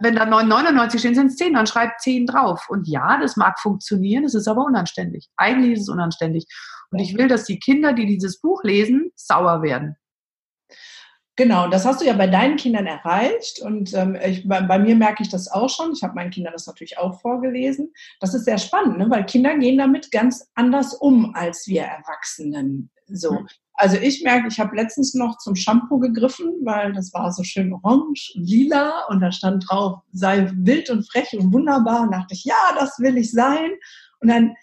wenn 0.00 0.14
da 0.14 0.24
9,99 0.24 0.98
stehen, 0.98 1.14
sind 1.14 1.26
es 1.28 1.36
10, 1.36 1.54
dann 1.54 1.66
schreibt 1.66 2.00
10 2.00 2.26
drauf. 2.26 2.66
Und 2.68 2.88
ja, 2.88 3.18
das 3.20 3.36
mag 3.36 3.58
funktionieren, 3.60 4.24
es 4.24 4.34
ist 4.34 4.48
aber 4.48 4.64
unanständig. 4.64 5.28
Eigentlich 5.36 5.72
ist 5.72 5.82
es 5.82 5.88
unanständig. 5.88 6.46
Und 6.90 6.98
ich 7.00 7.16
will, 7.16 7.28
dass 7.28 7.44
die 7.44 7.58
Kinder, 7.58 7.92
die 7.92 8.06
dieses 8.06 8.40
Buch 8.40 8.62
lesen, 8.62 9.10
sauer 9.16 9.62
werden. 9.62 9.96
Genau, 11.36 11.68
das 11.68 11.84
hast 11.84 12.00
du 12.00 12.06
ja 12.06 12.14
bei 12.14 12.26
deinen 12.26 12.56
Kindern 12.56 12.86
erreicht 12.86 13.60
und 13.60 13.92
ähm, 13.92 14.16
ich, 14.24 14.48
bei, 14.48 14.62
bei, 14.62 14.78
mir 14.78 14.96
merke 14.96 15.22
ich 15.22 15.28
das 15.28 15.48
auch 15.48 15.68
schon. 15.68 15.92
Ich 15.92 16.02
habe 16.02 16.14
meinen 16.14 16.30
Kindern 16.30 16.54
das 16.54 16.66
natürlich 16.66 16.96
auch 16.96 17.20
vorgelesen. 17.20 17.92
Das 18.20 18.32
ist 18.32 18.46
sehr 18.46 18.56
spannend, 18.56 18.96
ne? 18.96 19.10
weil 19.10 19.26
Kinder 19.26 19.56
gehen 19.58 19.76
damit 19.76 20.10
ganz 20.10 20.50
anders 20.54 20.94
um 20.94 21.34
als 21.34 21.66
wir 21.66 21.82
Erwachsenen. 21.82 22.90
So, 23.06 23.32
mhm. 23.32 23.48
Also 23.78 23.98
ich 23.98 24.24
merke, 24.24 24.48
ich 24.48 24.58
habe 24.58 24.74
letztens 24.74 25.12
noch 25.12 25.36
zum 25.36 25.54
Shampoo 25.54 25.98
gegriffen, 25.98 26.50
weil 26.62 26.94
das 26.94 27.12
war 27.12 27.30
so 27.30 27.42
schön 27.42 27.74
orange 27.74 28.32
und 28.34 28.48
lila 28.48 29.04
und 29.08 29.20
da 29.20 29.30
stand 29.30 29.66
drauf, 29.68 30.00
sei 30.12 30.50
wild 30.54 30.88
und 30.88 31.06
frech 31.06 31.36
und 31.38 31.52
wunderbar. 31.52 32.02
Und 32.02 32.12
dachte 32.12 32.32
ich, 32.32 32.44
ja, 32.44 32.74
das 32.78 32.98
will 32.98 33.18
ich 33.18 33.30
sein. 33.30 33.72
Und 34.20 34.28
dann 34.28 34.54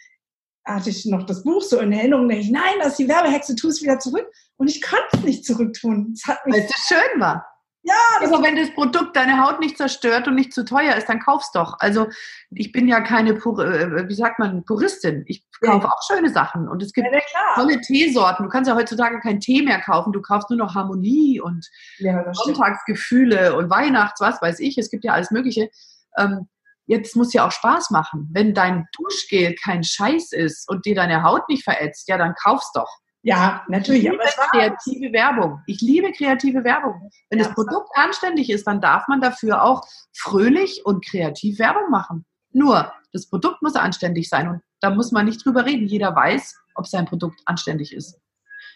hatte 0.65 0.89
ich 0.89 1.05
noch 1.05 1.25
das 1.25 1.43
Buch 1.43 1.61
so 1.61 1.79
in 1.79 1.91
Erinnerung, 1.91 2.27
denke 2.27 2.43
ich, 2.43 2.51
nein, 2.51 2.75
das 2.79 2.89
ist 2.89 2.99
die 2.99 3.07
Werbehexe, 3.07 3.55
tu 3.55 3.67
es 3.67 3.81
wieder 3.81 3.99
zurück. 3.99 4.27
Und 4.57 4.69
ich 4.69 4.81
konnte 4.81 5.07
es 5.13 5.23
nicht 5.23 5.45
zurücktun. 5.45 6.15
Weil 6.45 6.61
es 6.61 6.87
schön 6.87 7.19
war. 7.19 7.45
Ja, 7.85 7.95
aber 8.21 8.41
wenn 8.41 8.55
das 8.55 8.73
Produkt 8.73 9.17
deine 9.17 9.43
Haut 9.43 9.59
nicht 9.59 9.77
zerstört 9.77 10.29
und 10.29 10.35
nicht 10.35 10.53
zu 10.53 10.63
teuer 10.63 10.95
ist, 10.95 11.09
dann 11.09 11.19
kauf's 11.19 11.51
doch. 11.51 11.75
Also 11.79 12.07
ich 12.49 12.71
bin 12.71 12.87
ja 12.87 13.01
keine, 13.01 13.33
Pur 13.33 13.59
äh, 13.59 14.07
wie 14.07 14.13
sagt 14.13 14.39
man, 14.39 14.63
Puristin. 14.63 15.25
Ich 15.27 15.45
kaufe 15.61 15.87
auch 15.87 16.01
schöne 16.07 16.29
Sachen 16.29 16.69
und 16.69 16.81
es 16.81 16.93
gibt 16.93 17.09
ja, 17.11 17.19
tolle 17.55 17.81
Teesorten. 17.81 18.45
Du 18.45 18.49
kannst 18.49 18.69
ja 18.69 18.75
heutzutage 18.75 19.19
keinen 19.19 19.41
Tee 19.41 19.63
mehr 19.63 19.81
kaufen. 19.81 20.13
Du 20.13 20.21
kaufst 20.21 20.49
nur 20.49 20.59
noch 20.59 20.75
Harmonie 20.75 21.41
und 21.41 21.69
ja, 21.97 22.33
Sonntagsgefühle 22.33 23.53
und 23.57 23.69
Weihnachts, 23.69 24.21
was 24.21 24.41
weiß 24.41 24.61
ich. 24.61 24.77
Es 24.77 24.89
gibt 24.89 25.03
ja 25.03 25.11
alles 25.11 25.31
Mögliche. 25.31 25.69
Ähm, 26.17 26.47
jetzt 26.85 27.15
muss 27.15 27.33
ja 27.33 27.47
auch 27.47 27.51
Spaß 27.51 27.91
machen. 27.91 28.29
Wenn 28.31 28.53
dein 28.53 28.85
Duschgel 28.97 29.55
kein 29.55 29.83
Scheiß 29.83 30.31
ist 30.31 30.69
und 30.69 30.85
dir 30.85 30.95
deine 30.95 31.23
Haut 31.23 31.47
nicht 31.49 31.63
verätzt, 31.63 32.07
ja, 32.07 32.17
dann 32.17 32.33
kauf's 32.35 32.71
doch. 32.73 32.89
Ja, 33.25 33.63
natürlich. 33.69 34.03
Ich 34.03 34.11
liebe 34.11 34.23
aber 34.23 34.47
kreative 34.49 35.13
Werbung. 35.13 35.61
Ich 35.65 35.79
liebe 35.81 36.11
kreative 36.11 36.63
Werbung. 36.65 37.09
Wenn 37.29 37.39
ja, 37.39 37.45
das 37.45 37.53
Produkt 37.53 37.89
anständig 37.95 38.49
ist, 38.49 38.67
dann 38.67 38.81
darf 38.81 39.07
man 39.07 39.21
dafür 39.21 39.63
auch 39.63 39.87
fröhlich 40.13 40.85
und 40.85 41.05
kreativ 41.05 41.57
Werbung 41.57 41.89
machen. 41.89 42.25
Nur, 42.51 42.91
das 43.13 43.29
Produkt 43.29 43.61
muss 43.61 43.75
anständig 43.75 44.27
sein 44.27 44.49
und 44.49 44.61
da 44.81 44.89
muss 44.89 45.11
man 45.11 45.25
nicht 45.25 45.45
drüber 45.45 45.65
reden. 45.65 45.87
Jeder 45.87 46.13
weiß, 46.13 46.53
ob 46.75 46.85
sein 46.85 47.05
Produkt 47.05 47.39
anständig 47.45 47.93
ist. 47.93 48.19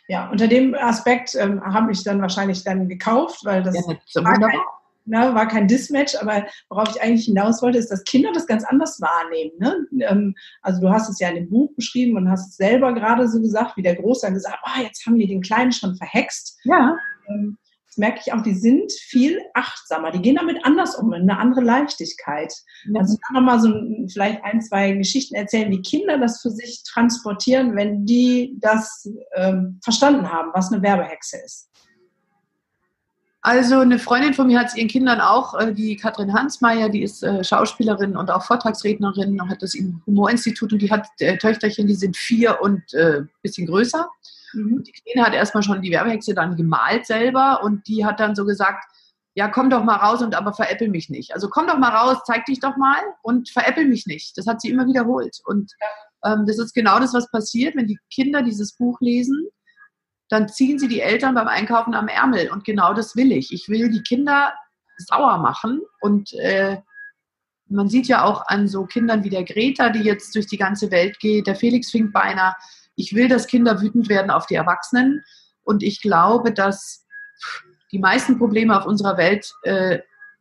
Ja, 0.07 0.29
unter 0.29 0.47
dem 0.47 0.73
Aspekt 0.73 1.35
ähm, 1.35 1.61
habe 1.61 1.91
ich 1.91 2.03
dann 2.03 2.21
wahrscheinlich 2.21 2.63
dann 2.63 2.87
gekauft, 2.87 3.43
weil 3.43 3.61
das 3.61 3.75
ja, 3.75 4.23
war, 4.23 4.33
kein, 4.33 4.59
ne, 5.07 5.33
war 5.33 5.47
kein 5.47 5.67
Dismatch, 5.67 6.15
aber 6.15 6.45
worauf 6.69 6.89
ich 6.89 7.01
eigentlich 7.01 7.25
hinaus 7.25 7.61
wollte, 7.61 7.77
ist, 7.77 7.89
dass 7.89 8.03
Kinder 8.03 8.31
das 8.33 8.47
ganz 8.47 8.63
anders 8.63 8.99
wahrnehmen. 9.01 9.51
Ne? 9.59 10.05
Ähm, 10.07 10.35
also 10.61 10.81
du 10.81 10.89
hast 10.89 11.09
es 11.09 11.19
ja 11.19 11.29
in 11.29 11.35
dem 11.35 11.49
Buch 11.49 11.73
beschrieben 11.75 12.17
und 12.17 12.29
hast 12.29 12.49
es 12.49 12.57
selber 12.57 12.93
gerade 12.93 13.27
so 13.27 13.39
gesagt, 13.41 13.77
wie 13.77 13.81
der 13.81 13.95
Große 13.95 14.25
dann 14.25 14.33
gesagt, 14.33 14.59
ah, 14.63 14.81
jetzt 14.81 15.05
haben 15.05 15.17
die 15.17 15.27
den 15.27 15.41
Kleinen 15.41 15.71
schon 15.71 15.95
verhext. 15.95 16.59
Ja. 16.63 16.97
Ähm, 17.29 17.57
merke 17.97 18.21
ich 18.25 18.33
auch, 18.33 18.41
die 18.41 18.53
sind 18.53 18.91
viel 18.91 19.41
achtsamer. 19.53 20.11
Die 20.11 20.21
gehen 20.21 20.35
damit 20.35 20.63
anders 20.63 20.95
um, 20.95 21.13
in 21.13 21.23
eine 21.23 21.39
andere 21.39 21.61
Leichtigkeit. 21.61 22.53
Ja. 22.85 23.01
Also 23.01 23.17
kann 23.25 23.35
noch 23.35 23.41
mal 23.41 23.59
so 23.59 23.73
vielleicht 24.11 24.43
ein, 24.43 24.61
zwei 24.61 24.91
Geschichten 24.93 25.35
erzählen, 25.35 25.71
wie 25.71 25.81
Kinder 25.81 26.17
das 26.17 26.41
für 26.41 26.51
sich 26.51 26.83
transportieren, 26.83 27.75
wenn 27.75 28.05
die 28.05 28.55
das 28.59 29.09
ähm, 29.35 29.79
verstanden 29.83 30.31
haben, 30.31 30.51
was 30.53 30.71
eine 30.71 30.81
Werbehexe 30.81 31.37
ist. 31.43 31.69
Also 33.47 33.79
eine 33.79 33.97
Freundin 33.97 34.33
von 34.33 34.47
mir 34.47 34.59
hat 34.59 34.67
es 34.67 34.75
ihren 34.75 34.89
Kindern 34.89 35.21
auch, 35.21 35.57
äh, 35.57 35.73
die 35.73 35.95
Katrin 35.95 36.33
Hansmeier, 36.33 36.89
die 36.89 37.01
ist 37.01 37.23
äh, 37.23 37.45
Schauspielerin 37.45 38.17
und 38.17 38.29
auch 38.29 38.43
Vortragsrednerin, 38.43 39.49
hat 39.49 39.61
das 39.61 39.73
im 39.73 40.01
Humorinstitut 40.05 40.73
und 40.73 40.81
die 40.81 40.91
hat 40.91 41.07
äh, 41.19 41.37
Töchterchen, 41.37 41.87
die 41.87 41.95
sind 41.95 42.17
vier 42.17 42.59
und 42.61 42.83
ein 42.93 43.29
bisschen 43.41 43.65
größer. 43.65 44.05
Mhm. 44.51 44.83
Die 44.83 44.91
Kleine 44.91 45.25
hat 45.25 45.33
erstmal 45.33 45.63
schon 45.63 45.81
die 45.81 45.91
Werbehexe 45.91 46.33
dann 46.33 46.57
gemalt 46.57 47.05
selber 47.05 47.63
und 47.63 47.87
die 47.87 48.03
hat 48.03 48.19
dann 48.19 48.35
so 48.35 48.43
gesagt, 48.43 48.83
ja, 49.33 49.47
komm 49.47 49.69
doch 49.69 49.85
mal 49.85 49.95
raus 49.95 50.21
und 50.21 50.35
aber 50.35 50.51
veräppel 50.51 50.89
mich 50.89 51.09
nicht. 51.09 51.33
Also 51.33 51.47
komm 51.47 51.67
doch 51.67 51.77
mal 51.77 51.95
raus, 51.95 52.17
zeig 52.25 52.43
dich 52.47 52.59
doch 52.59 52.75
mal 52.75 52.99
und 53.21 53.47
veräppel 53.49 53.85
mich 53.85 54.07
nicht. 54.07 54.37
Das 54.37 54.45
hat 54.45 54.59
sie 54.59 54.69
immer 54.69 54.87
wiederholt. 54.87 55.39
Und 55.45 55.71
ähm, 56.25 56.43
das 56.45 56.59
ist 56.59 56.73
genau 56.73 56.99
das, 56.99 57.13
was 57.13 57.31
passiert, 57.31 57.77
wenn 57.77 57.87
die 57.87 57.99
Kinder 58.13 58.41
dieses 58.41 58.75
Buch 58.75 58.99
lesen, 58.99 59.47
dann 60.29 60.49
ziehen 60.49 60.79
sie 60.79 60.87
die 60.87 61.01
Eltern 61.01 61.35
beim 61.35 61.47
Einkaufen 61.47 61.93
am 61.93 62.07
Ärmel. 62.07 62.51
Und 62.51 62.65
genau 62.65 62.93
das 62.93 63.15
will 63.15 63.31
ich. 63.31 63.53
Ich 63.53 63.69
will 63.69 63.89
die 63.89 64.03
Kinder 64.03 64.53
sauer 64.97 65.37
machen. 65.37 65.81
Und 66.01 66.33
äh, 66.33 66.77
man 67.69 67.89
sieht 67.89 68.07
ja 68.07 68.23
auch 68.23 68.45
an 68.47 68.67
so 68.67 68.85
Kindern 68.85 69.23
wie 69.23 69.29
der 69.29 69.43
Greta, 69.43 69.89
die 69.89 70.01
jetzt 70.01 70.35
durch 70.35 70.47
die 70.47 70.57
ganze 70.57 70.91
Welt 70.91 71.19
geht, 71.19 71.47
der 71.47 71.55
Felix 71.55 71.91
Finkbeiner, 71.91 72.55
ich 72.95 73.13
will, 73.13 73.27
dass 73.27 73.47
Kinder 73.47 73.81
wütend 73.81 74.09
werden 74.09 74.31
auf 74.31 74.47
die 74.47 74.55
Erwachsenen. 74.55 75.23
Und 75.63 75.83
ich 75.83 76.01
glaube, 76.01 76.51
dass 76.51 77.05
die 77.91 77.99
meisten 77.99 78.37
Probleme 78.37 78.77
auf 78.77 78.85
unserer 78.85 79.17
Welt 79.17 79.53
äh, 79.63 79.99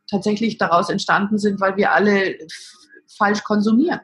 tatsächlich 0.09 0.57
daraus 0.57 0.89
entstanden 0.89 1.37
sind, 1.37 1.59
weil 1.61 1.77
wir 1.77 1.91
alle 1.91 2.37
falsch 3.17 3.43
konsumieren. 3.43 4.01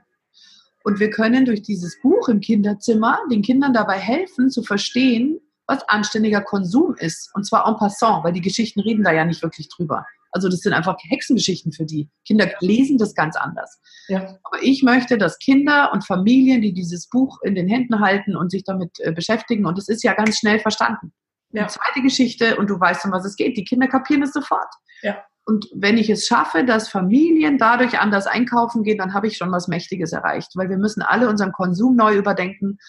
Und 0.84 1.00
wir 1.00 1.10
können 1.10 1.46
durch 1.46 1.62
dieses 1.62 2.00
Buch 2.02 2.28
im 2.28 2.42
Kinderzimmer 2.42 3.18
den 3.32 3.42
Kindern 3.42 3.74
dabei 3.74 3.98
helfen, 3.98 4.50
zu 4.50 4.64
verstehen, 4.64 5.40
was 5.74 5.88
anständiger 5.90 6.42
Konsum 6.42 6.96
ist. 6.98 7.30
Und 7.34 7.46
zwar 7.46 7.68
en 7.68 7.76
passant, 7.78 8.24
weil 8.24 8.34
die 8.34 8.42
Geschichten 8.42 8.80
reden 8.80 9.04
da 9.04 9.12
ja 9.12 9.26
nicht 9.26 9.42
wirklich 9.42 9.70
drüber. 9.70 10.06
Also 10.32 10.50
das 10.50 10.62
sind 10.62 10.74
einfach 10.74 10.98
Hexengeschichten 11.00 11.72
für 11.72 11.86
die. 11.86 12.10
Kinder 12.26 12.52
lesen 12.60 12.98
das 12.98 13.14
ganz 13.14 13.36
anders. 13.36 13.80
Ja. 14.08 14.40
Aber 14.44 14.64
ich 14.64 14.82
möchte, 14.82 15.18
dass 15.18 15.38
Kinder 15.38 15.92
und 15.94 16.06
Familien, 16.06 16.62
die 16.62 16.74
dieses 16.74 17.08
Buch 17.08 17.40
in 17.44 17.54
den 17.54 17.68
Händen 17.68 18.00
halten 18.00 18.36
und 18.36 18.50
sich 18.50 18.64
damit 18.64 19.00
äh, 19.00 19.12
beschäftigen, 19.12 19.66
und 19.66 19.78
es 19.78 19.88
ist 19.88 20.04
ja 20.04 20.14
ganz 20.14 20.40
schnell 20.40 20.60
verstanden. 20.60 21.14
Ja. 21.52 21.66
Die 21.66 21.70
zweite 21.70 22.02
Geschichte, 22.02 22.58
und 22.58 22.68
du 22.68 22.80
weißt, 22.80 23.06
um 23.06 23.12
was 23.12 23.26
es 23.26 23.36
geht, 23.36 23.58
die 23.58 23.64
Kinder 23.64 23.88
kapieren 23.88 24.24
es 24.24 24.34
sofort. 24.34 24.74
Ja. 25.04 25.24
Und 25.46 25.68
wenn 25.76 25.98
ich 25.98 26.10
es 26.10 26.26
schaffe, 26.26 26.64
dass 26.64 26.90
Familien 26.90 27.60
dadurch 27.60 28.00
anders 28.00 28.26
einkaufen 28.26 28.84
gehen, 28.84 28.98
dann 28.98 29.14
habe 29.14 29.28
ich 29.28 29.38
schon 29.38 29.52
was 29.52 29.68
Mächtiges 29.68 30.14
erreicht, 30.14 30.52
weil 30.56 30.70
wir 30.70 30.78
müssen 30.78 31.04
alle 31.04 31.30
unseren 31.30 31.52
Konsum 31.52 31.96
neu 31.96 32.16
überdenken 32.16 32.80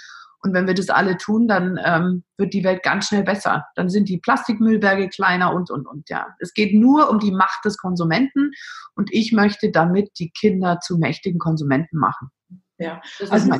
und 0.44 0.52
wenn 0.52 0.66
wir 0.66 0.74
das 0.74 0.90
alle 0.90 1.16
tun, 1.16 1.48
dann 1.48 1.80
ähm, 1.82 2.22
wird 2.36 2.52
die 2.52 2.64
Welt 2.64 2.82
ganz 2.82 3.08
schnell 3.08 3.22
besser. 3.22 3.64
Dann 3.76 3.88
sind 3.88 4.10
die 4.10 4.18
Plastikmüllberge 4.18 5.08
kleiner 5.08 5.54
und, 5.54 5.70
und, 5.70 5.86
und, 5.86 6.10
ja. 6.10 6.26
Es 6.38 6.52
geht 6.52 6.74
nur 6.74 7.08
um 7.08 7.18
die 7.18 7.32
Macht 7.32 7.64
des 7.64 7.78
Konsumenten 7.78 8.50
und 8.94 9.08
ich 9.10 9.32
möchte 9.32 9.70
damit 9.70 10.10
die 10.18 10.30
Kinder 10.30 10.80
zu 10.80 10.98
mächtigen 10.98 11.38
Konsumenten 11.38 11.98
machen. 11.98 12.28
Ja, 12.76 13.00
also 13.30 13.52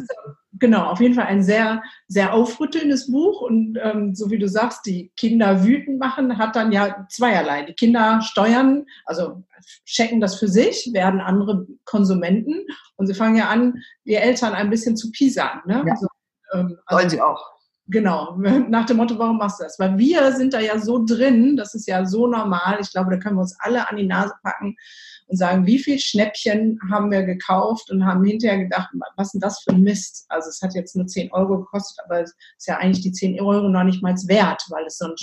genau, 0.55 0.87
auf 0.87 1.01
jeden 1.01 1.15
Fall 1.15 1.27
ein 1.27 1.43
sehr, 1.43 1.83
sehr 2.09 2.35
aufrüttelndes 2.35 3.11
Buch 3.11 3.41
und 3.41 3.79
ähm, 3.81 4.15
so 4.15 4.31
wie 4.31 4.39
du 4.39 4.49
sagst, 4.49 4.85
die 4.87 5.13
Kinder 5.17 5.65
wütend 5.65 6.01
machen, 6.01 6.37
hat 6.37 6.57
dann 6.57 6.73
ja 6.73 7.07
zweierlei. 7.09 7.63
Die 7.63 7.75
Kinder 7.75 8.21
steuern, 8.23 8.85
also 9.07 9.45
checken 9.87 10.21
das 10.21 10.39
für 10.39 10.49
sich, 10.49 10.91
werden 10.93 11.21
andere 11.21 11.67
Konsumenten 11.85 12.67
und 12.97 13.07
sie 13.07 13.15
fangen 13.15 13.37
ja 13.37 13.49
an, 13.49 13.83
die 14.05 14.17
Eltern 14.17 14.53
ein 14.53 14.69
bisschen 14.69 14.97
zu 14.97 15.13
pisan. 15.13 15.61
Ne? 15.65 15.85
Ja. 15.87 15.93
Also 15.93 16.09
ähm, 16.55 16.79
also, 16.87 16.99
Sollen 16.99 17.11
sie 17.11 17.21
auch. 17.21 17.55
Genau, 17.87 18.37
nach 18.69 18.87
dem 18.87 18.97
Motto, 18.97 19.19
warum 19.19 19.39
machst 19.39 19.61
du 19.61 19.65
das? 19.65 19.79
Weil 19.79 19.99
wir 19.99 20.33
sind 20.33 20.55
da 20.55 20.61
ja 20.61 20.79
so 20.79 21.05
drin, 21.05 21.57
das 21.57 21.75
ist 21.75 21.87
ja 21.87 22.07
so 22.07 22.27
normal. 22.27 22.79
Ich 22.81 22.91
glaube, 22.91 23.11
da 23.11 23.19
können 23.19 23.37
wir 23.37 23.43
uns 23.43 23.57
alle 23.61 23.89
an 23.89 23.97
die 23.97 24.07
Nase 24.07 24.35
packen 24.43 24.75
und 25.27 25.37
sagen, 25.37 25.67
wie 25.67 25.79
viel 25.79 25.99
Schnäppchen 25.99 26.79
haben 26.91 27.11
wir 27.11 27.23
gekauft 27.23 27.91
und 27.91 28.05
haben 28.05 28.25
hinterher 28.25 28.59
gedacht, 28.59 28.89
was 29.17 29.29
ist 29.29 29.33
denn 29.33 29.41
das 29.41 29.63
für 29.63 29.71
ein 29.71 29.83
Mist? 29.83 30.27
Also 30.29 30.49
es 30.49 30.61
hat 30.63 30.75
jetzt 30.75 30.97
nur 30.97 31.07
10 31.07 31.33
Euro 31.33 31.59
gekostet, 31.59 32.05
aber 32.05 32.23
es 32.23 32.35
ist 32.59 32.67
ja 32.67 32.79
eigentlich 32.79 33.03
die 33.03 33.13
10 33.13 33.41
Euro 33.41 33.69
noch 33.69 33.85
nicht 33.85 34.03
mal 34.03 34.15
wert, 34.15 34.63
weil 34.71 34.85
es 34.87 34.99
so 34.99 35.07
ein 35.07 35.17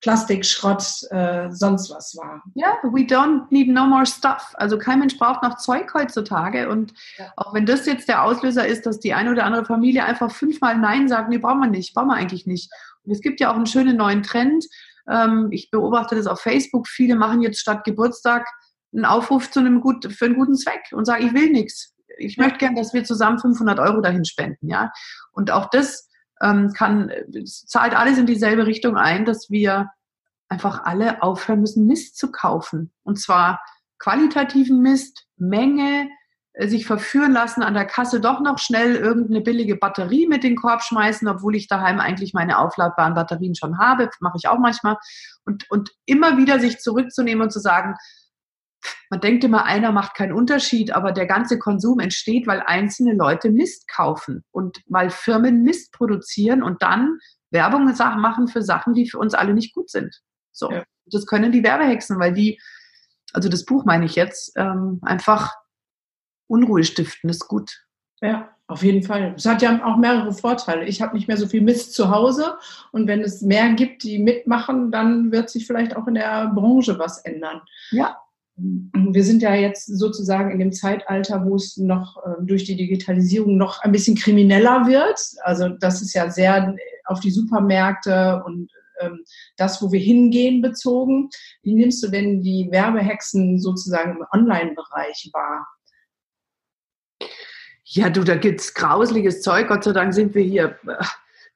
Plastikschrott, 0.00 0.82
äh, 1.10 1.50
sonst 1.50 1.90
was 1.90 2.16
war. 2.16 2.42
Ja, 2.54 2.78
we 2.82 3.02
don't 3.02 3.42
need 3.50 3.68
no 3.68 3.86
more 3.86 4.06
stuff. 4.06 4.52
Also 4.54 4.78
kein 4.78 4.98
Mensch 4.98 5.18
braucht 5.18 5.42
noch 5.42 5.58
Zeug 5.58 5.92
heutzutage. 5.92 6.70
Und 6.70 6.94
ja. 7.18 7.30
auch 7.36 7.52
wenn 7.52 7.66
das 7.66 7.84
jetzt 7.84 8.08
der 8.08 8.24
Auslöser 8.24 8.66
ist, 8.66 8.86
dass 8.86 9.00
die 9.00 9.12
eine 9.12 9.30
oder 9.30 9.44
andere 9.44 9.66
Familie 9.66 10.04
einfach 10.04 10.30
fünfmal 10.30 10.78
Nein 10.78 11.08
sagt, 11.08 11.28
nee, 11.28 11.38
brauchen 11.38 11.60
wir 11.60 11.68
nicht, 11.68 11.94
brauchen 11.94 12.08
wir 12.08 12.14
eigentlich 12.14 12.46
nicht. 12.46 12.72
Und 13.04 13.12
es 13.12 13.20
gibt 13.20 13.40
ja 13.40 13.50
auch 13.50 13.56
einen 13.56 13.66
schönen 13.66 13.96
neuen 13.96 14.22
Trend. 14.22 14.64
Ähm, 15.08 15.48
ich 15.50 15.70
beobachte 15.70 16.14
das 16.14 16.26
auf 16.26 16.40
Facebook. 16.40 16.88
Viele 16.88 17.14
machen 17.14 17.42
jetzt 17.42 17.60
statt 17.60 17.84
Geburtstag 17.84 18.46
einen 18.94 19.04
Aufruf 19.04 19.50
zu 19.50 19.60
einem 19.60 19.80
gut, 19.80 20.10
für 20.12 20.24
einen 20.24 20.36
guten 20.36 20.56
Zweck 20.56 20.80
und 20.92 21.04
sagen, 21.04 21.26
ich 21.26 21.34
will 21.34 21.50
nichts. 21.50 21.94
Ich 22.18 22.38
möchte 22.38 22.58
gern, 22.58 22.74
dass 22.74 22.92
wir 22.92 23.04
zusammen 23.04 23.38
500 23.38 23.78
Euro 23.78 24.00
dahin 24.00 24.24
spenden. 24.24 24.68
Ja, 24.68 24.90
und 25.32 25.50
auch 25.50 25.70
das 25.70 26.09
ähm, 26.42 26.72
kann, 26.72 27.10
zahlt 27.44 27.96
alles 27.96 28.18
in 28.18 28.26
dieselbe 28.26 28.66
Richtung 28.66 28.96
ein, 28.96 29.24
dass 29.24 29.50
wir 29.50 29.90
einfach 30.48 30.84
alle 30.84 31.22
aufhören 31.22 31.60
müssen, 31.60 31.86
Mist 31.86 32.16
zu 32.16 32.32
kaufen. 32.32 32.92
Und 33.02 33.20
zwar 33.20 33.60
qualitativen 33.98 34.80
Mist, 34.80 35.26
Menge, 35.36 36.08
äh, 36.52 36.66
sich 36.66 36.86
verführen 36.86 37.32
lassen, 37.32 37.62
an 37.62 37.74
der 37.74 37.86
Kasse 37.86 38.20
doch 38.20 38.40
noch 38.40 38.58
schnell 38.58 38.96
irgendeine 38.96 39.40
billige 39.40 39.76
Batterie 39.76 40.26
mit 40.26 40.42
den 40.42 40.56
Korb 40.56 40.82
schmeißen, 40.82 41.28
obwohl 41.28 41.54
ich 41.54 41.68
daheim 41.68 42.00
eigentlich 42.00 42.34
meine 42.34 42.58
aufladbaren 42.58 43.14
Batterien 43.14 43.54
schon 43.54 43.78
habe, 43.78 44.10
mache 44.20 44.38
ich 44.38 44.48
auch 44.48 44.58
manchmal. 44.58 44.96
Und, 45.44 45.70
und 45.70 45.90
immer 46.06 46.36
wieder 46.38 46.58
sich 46.58 46.78
zurückzunehmen 46.78 47.42
und 47.42 47.52
zu 47.52 47.60
sagen, 47.60 47.94
man 49.10 49.20
denkt 49.20 49.44
immer, 49.44 49.64
einer 49.64 49.92
macht 49.92 50.14
keinen 50.14 50.32
Unterschied, 50.32 50.92
aber 50.92 51.12
der 51.12 51.26
ganze 51.26 51.58
Konsum 51.58 51.98
entsteht, 51.98 52.46
weil 52.46 52.60
einzelne 52.60 53.14
Leute 53.14 53.50
Mist 53.50 53.88
kaufen 53.88 54.44
und 54.52 54.78
weil 54.86 55.10
Firmen 55.10 55.62
Mist 55.62 55.92
produzieren 55.92 56.62
und 56.62 56.82
dann 56.82 57.18
Werbung 57.50 57.92
machen 58.18 58.48
für 58.48 58.62
Sachen, 58.62 58.94
die 58.94 59.08
für 59.08 59.18
uns 59.18 59.34
alle 59.34 59.54
nicht 59.54 59.74
gut 59.74 59.90
sind. 59.90 60.20
So, 60.52 60.70
ja. 60.70 60.84
das 61.06 61.26
können 61.26 61.52
die 61.52 61.64
Werbehexen, 61.64 62.18
weil 62.18 62.32
die, 62.32 62.60
also 63.32 63.48
das 63.48 63.64
Buch 63.64 63.84
meine 63.84 64.04
ich 64.04 64.14
jetzt, 64.14 64.52
ähm, 64.56 65.00
einfach 65.02 65.52
Unruhe 66.46 66.84
stiften, 66.84 67.30
ist 67.30 67.48
gut. 67.48 67.84
Ja, 68.22 68.50
auf 68.66 68.82
jeden 68.82 69.02
Fall. 69.02 69.34
Es 69.36 69.46
hat 69.46 69.62
ja 69.62 69.84
auch 69.84 69.96
mehrere 69.96 70.32
Vorteile. 70.32 70.84
Ich 70.84 71.00
habe 71.02 71.16
nicht 71.16 71.26
mehr 71.26 71.36
so 71.36 71.46
viel 71.46 71.62
Mist 71.62 71.94
zu 71.94 72.10
Hause 72.10 72.58
und 72.92 73.08
wenn 73.08 73.22
es 73.22 73.40
mehr 73.40 73.72
gibt, 73.72 74.04
die 74.04 74.18
mitmachen, 74.18 74.92
dann 74.92 75.32
wird 75.32 75.50
sich 75.50 75.66
vielleicht 75.66 75.96
auch 75.96 76.06
in 76.06 76.14
der 76.14 76.52
Branche 76.54 76.98
was 76.98 77.24
ändern. 77.24 77.62
Ja 77.90 78.16
wir 78.60 79.24
sind 79.24 79.42
ja 79.42 79.54
jetzt 79.54 79.86
sozusagen 79.86 80.50
in 80.50 80.58
dem 80.58 80.72
Zeitalter, 80.72 81.44
wo 81.44 81.56
es 81.56 81.76
noch 81.76 82.22
äh, 82.24 82.44
durch 82.44 82.64
die 82.64 82.76
Digitalisierung 82.76 83.56
noch 83.56 83.82
ein 83.82 83.92
bisschen 83.92 84.16
krimineller 84.16 84.86
wird. 84.86 85.20
Also 85.42 85.68
das 85.68 86.02
ist 86.02 86.14
ja 86.14 86.30
sehr 86.30 86.74
auf 87.04 87.20
die 87.20 87.30
Supermärkte 87.30 88.42
und 88.44 88.70
ähm, 89.00 89.24
das, 89.56 89.82
wo 89.82 89.90
wir 89.92 90.00
hingehen, 90.00 90.62
bezogen. 90.62 91.30
Wie 91.62 91.74
nimmst 91.74 92.02
du 92.02 92.08
denn 92.08 92.42
die 92.42 92.68
Werbehexen 92.70 93.58
sozusagen 93.58 94.16
im 94.16 94.26
Online-Bereich 94.32 95.30
wahr? 95.32 95.66
Ja, 97.84 98.08
du, 98.08 98.22
da 98.22 98.36
gibt 98.36 98.60
es 98.60 98.74
grausliges 98.74 99.42
Zeug. 99.42 99.68
Gott 99.68 99.82
sei 99.84 99.92
Dank 99.92 100.14
sind 100.14 100.34
wir 100.34 100.44
hier 100.44 100.78
äh, 100.86 101.04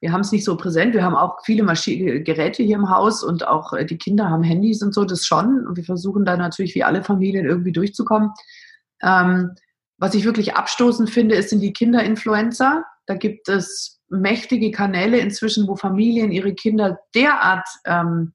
wir 0.01 0.11
haben 0.11 0.21
es 0.21 0.31
nicht 0.31 0.43
so 0.43 0.57
präsent. 0.57 0.93
Wir 0.93 1.03
haben 1.03 1.15
auch 1.15 1.39
viele 1.43 1.63
Maschine 1.63 2.21
Geräte 2.21 2.63
hier 2.63 2.75
im 2.75 2.89
Haus 2.89 3.23
und 3.23 3.47
auch 3.47 3.73
äh, 3.73 3.85
die 3.85 3.97
Kinder 3.97 4.29
haben 4.29 4.43
Handys 4.43 4.81
und 4.81 4.93
so, 4.93 5.05
das 5.05 5.25
schon. 5.25 5.65
Und 5.65 5.77
wir 5.77 5.83
versuchen 5.83 6.25
da 6.25 6.37
natürlich 6.37 6.75
wie 6.75 6.83
alle 6.83 7.03
Familien 7.03 7.45
irgendwie 7.45 7.71
durchzukommen. 7.71 8.31
Ähm, 9.01 9.51
was 9.97 10.13
ich 10.13 10.25
wirklich 10.25 10.55
abstoßend 10.55 11.09
finde, 11.09 11.35
ist, 11.35 11.49
sind 11.49 11.61
die 11.61 11.73
Kinderinfluencer. 11.73 12.83
Da 13.05 13.15
gibt 13.15 13.47
es 13.47 14.01
mächtige 14.09 14.71
Kanäle 14.71 15.17
inzwischen, 15.17 15.67
wo 15.67 15.75
Familien 15.75 16.31
ihre 16.31 16.53
Kinder 16.53 16.99
derart 17.13 17.67
ähm, 17.85 18.33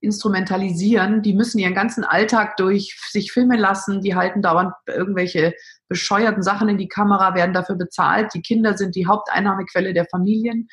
instrumentalisieren. 0.00 1.22
Die 1.22 1.34
müssen 1.34 1.58
ihren 1.58 1.74
ganzen 1.74 2.04
Alltag 2.04 2.56
durch 2.56 2.98
sich 3.10 3.30
filmen 3.30 3.58
lassen. 3.58 4.00
Die 4.00 4.14
halten 4.14 4.42
dauernd 4.42 4.72
irgendwelche 4.86 5.54
bescheuerten 5.88 6.42
Sachen 6.42 6.68
in 6.68 6.78
die 6.78 6.88
Kamera, 6.88 7.34
werden 7.34 7.54
dafür 7.54 7.76
bezahlt. 7.76 8.34
Die 8.34 8.42
Kinder 8.42 8.76
sind 8.76 8.96
die 8.96 9.06
Haupteinnahmequelle 9.06 9.94
der 9.94 10.06
Familien. 10.10 10.68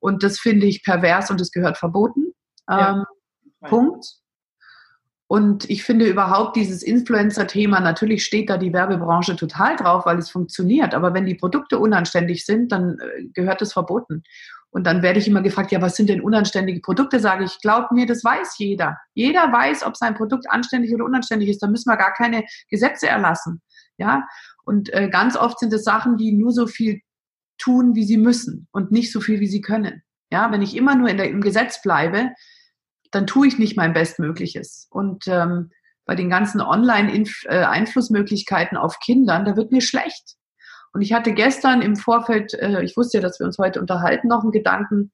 Und 0.00 0.22
das 0.22 0.40
finde 0.40 0.66
ich 0.66 0.82
pervers 0.82 1.30
und 1.30 1.40
es 1.40 1.52
gehört 1.52 1.78
verboten. 1.78 2.32
Ja. 2.68 2.90
Ähm, 2.90 3.04
Punkt. 3.68 4.06
Und 5.26 5.70
ich 5.70 5.84
finde 5.84 6.06
überhaupt 6.06 6.56
dieses 6.56 6.82
Influencer-Thema, 6.82 7.78
natürlich 7.78 8.24
steht 8.24 8.50
da 8.50 8.56
die 8.56 8.72
Werbebranche 8.72 9.36
total 9.36 9.76
drauf, 9.76 10.04
weil 10.04 10.18
es 10.18 10.28
funktioniert. 10.28 10.92
Aber 10.92 11.14
wenn 11.14 11.24
die 11.24 11.36
Produkte 11.36 11.78
unanständig 11.78 12.44
sind, 12.44 12.72
dann 12.72 12.98
äh, 12.98 13.26
gehört 13.32 13.62
es 13.62 13.72
verboten. 13.72 14.24
Und 14.70 14.88
dann 14.88 15.02
werde 15.02 15.20
ich 15.20 15.28
immer 15.28 15.42
gefragt, 15.42 15.72
ja, 15.72 15.80
was 15.80 15.96
sind 15.96 16.08
denn 16.08 16.20
unanständige 16.20 16.80
Produkte? 16.80 17.20
Sage 17.20 17.44
ich, 17.44 17.60
glaub 17.60 17.92
mir, 17.92 18.06
das 18.06 18.24
weiß 18.24 18.58
jeder. 18.58 18.98
Jeder 19.14 19.52
weiß, 19.52 19.84
ob 19.84 19.96
sein 19.96 20.14
Produkt 20.14 20.50
anständig 20.50 20.92
oder 20.94 21.04
unanständig 21.04 21.48
ist. 21.48 21.62
Da 21.62 21.68
müssen 21.68 21.90
wir 21.90 21.96
gar 21.96 22.12
keine 22.12 22.44
Gesetze 22.68 23.06
erlassen. 23.08 23.62
Ja, 23.98 24.26
und 24.64 24.92
äh, 24.92 25.08
ganz 25.10 25.36
oft 25.36 25.58
sind 25.58 25.72
es 25.72 25.84
Sachen, 25.84 26.16
die 26.16 26.32
nur 26.32 26.52
so 26.52 26.66
viel 26.66 27.02
tun, 27.60 27.94
wie 27.94 28.04
sie 28.04 28.16
müssen 28.16 28.66
und 28.72 28.90
nicht 28.90 29.12
so 29.12 29.20
viel, 29.20 29.38
wie 29.40 29.46
sie 29.46 29.60
können. 29.60 30.02
Ja, 30.32 30.50
wenn 30.52 30.62
ich 30.62 30.76
immer 30.76 30.94
nur 30.94 31.08
in 31.08 31.16
der, 31.16 31.28
im 31.28 31.40
Gesetz 31.40 31.82
bleibe, 31.82 32.30
dann 33.10 33.26
tue 33.26 33.48
ich 33.48 33.58
nicht 33.58 33.76
mein 33.76 33.92
Bestmögliches. 33.92 34.86
Und 34.90 35.26
ähm, 35.26 35.72
bei 36.04 36.14
den 36.14 36.30
ganzen 36.30 36.60
Online-Einflussmöglichkeiten 36.60 38.76
auf 38.76 39.00
Kindern, 39.00 39.44
da 39.44 39.56
wird 39.56 39.72
mir 39.72 39.80
schlecht. 39.80 40.36
Und 40.92 41.02
ich 41.02 41.12
hatte 41.12 41.32
gestern 41.32 41.82
im 41.82 41.96
Vorfeld, 41.96 42.54
äh, 42.54 42.82
ich 42.82 42.96
wusste 42.96 43.18
ja, 43.18 43.22
dass 43.22 43.38
wir 43.38 43.46
uns 43.46 43.58
heute 43.58 43.80
unterhalten, 43.80 44.28
noch 44.28 44.42
einen 44.42 44.52
Gedanken, 44.52 45.12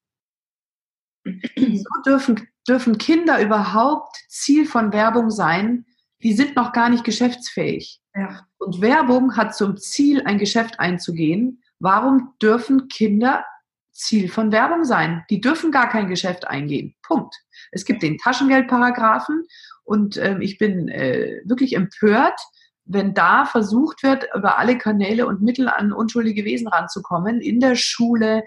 so 1.25 1.89
dürfen, 2.05 2.47
dürfen 2.67 2.97
Kinder 2.97 3.41
überhaupt 3.41 4.17
Ziel 4.29 4.65
von 4.65 4.93
Werbung 4.93 5.29
sein, 5.29 5.85
die 6.23 6.33
sind 6.33 6.55
noch 6.55 6.71
gar 6.71 6.89
nicht 6.89 7.03
geschäftsfähig. 7.03 7.99
Ja. 8.15 8.47
Und 8.57 8.81
Werbung 8.81 9.37
hat 9.37 9.55
zum 9.55 9.77
Ziel, 9.77 10.23
ein 10.23 10.39
Geschäft 10.39 10.79
einzugehen. 10.79 11.61
Warum 11.79 12.33
dürfen 12.41 12.87
Kinder 12.87 13.45
Ziel 13.91 14.29
von 14.29 14.51
Werbung 14.51 14.83
sein? 14.83 15.23
Die 15.29 15.41
dürfen 15.41 15.71
gar 15.71 15.89
kein 15.89 16.07
Geschäft 16.07 16.47
eingehen. 16.47 16.95
Punkt. 17.03 17.35
Es 17.71 17.85
gibt 17.85 18.01
den 18.03 18.17
Taschengeldparagraphen 18.17 19.43
und 19.83 20.17
äh, 20.17 20.37
ich 20.39 20.57
bin 20.57 20.87
äh, 20.87 21.41
wirklich 21.45 21.75
empört, 21.75 22.39
wenn 22.85 23.13
da 23.13 23.45
versucht 23.45 24.01
wird, 24.01 24.27
über 24.33 24.57
alle 24.57 24.77
Kanäle 24.77 25.27
und 25.27 25.41
Mittel 25.41 25.67
an 25.67 25.91
unschuldige 25.91 26.45
Wesen 26.45 26.67
ranzukommen, 26.67 27.41
in 27.41 27.59
der 27.59 27.75
Schule, 27.75 28.43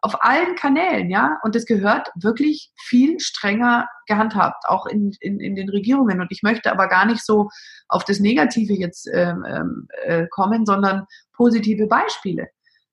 auf 0.00 0.24
allen 0.24 0.56
Kanälen, 0.56 1.10
ja. 1.10 1.38
Und 1.44 1.54
es 1.54 1.66
gehört 1.66 2.10
wirklich 2.16 2.72
viel 2.76 3.20
strenger 3.20 3.86
gehandhabt, 4.06 4.64
auch 4.66 4.86
in, 4.86 5.12
in, 5.20 5.38
in 5.38 5.54
den 5.54 5.68
Regierungen. 5.68 6.20
Und 6.20 6.28
ich 6.30 6.42
möchte 6.42 6.72
aber 6.72 6.88
gar 6.88 7.04
nicht 7.04 7.24
so 7.24 7.50
auf 7.88 8.04
das 8.04 8.18
Negative 8.18 8.72
jetzt 8.72 9.08
ähm, 9.12 9.44
ähm 9.46 9.88
äh, 10.04 10.26
kommen, 10.30 10.66
sondern 10.66 11.06
positive 11.32 11.86
Beispiele 11.86 12.48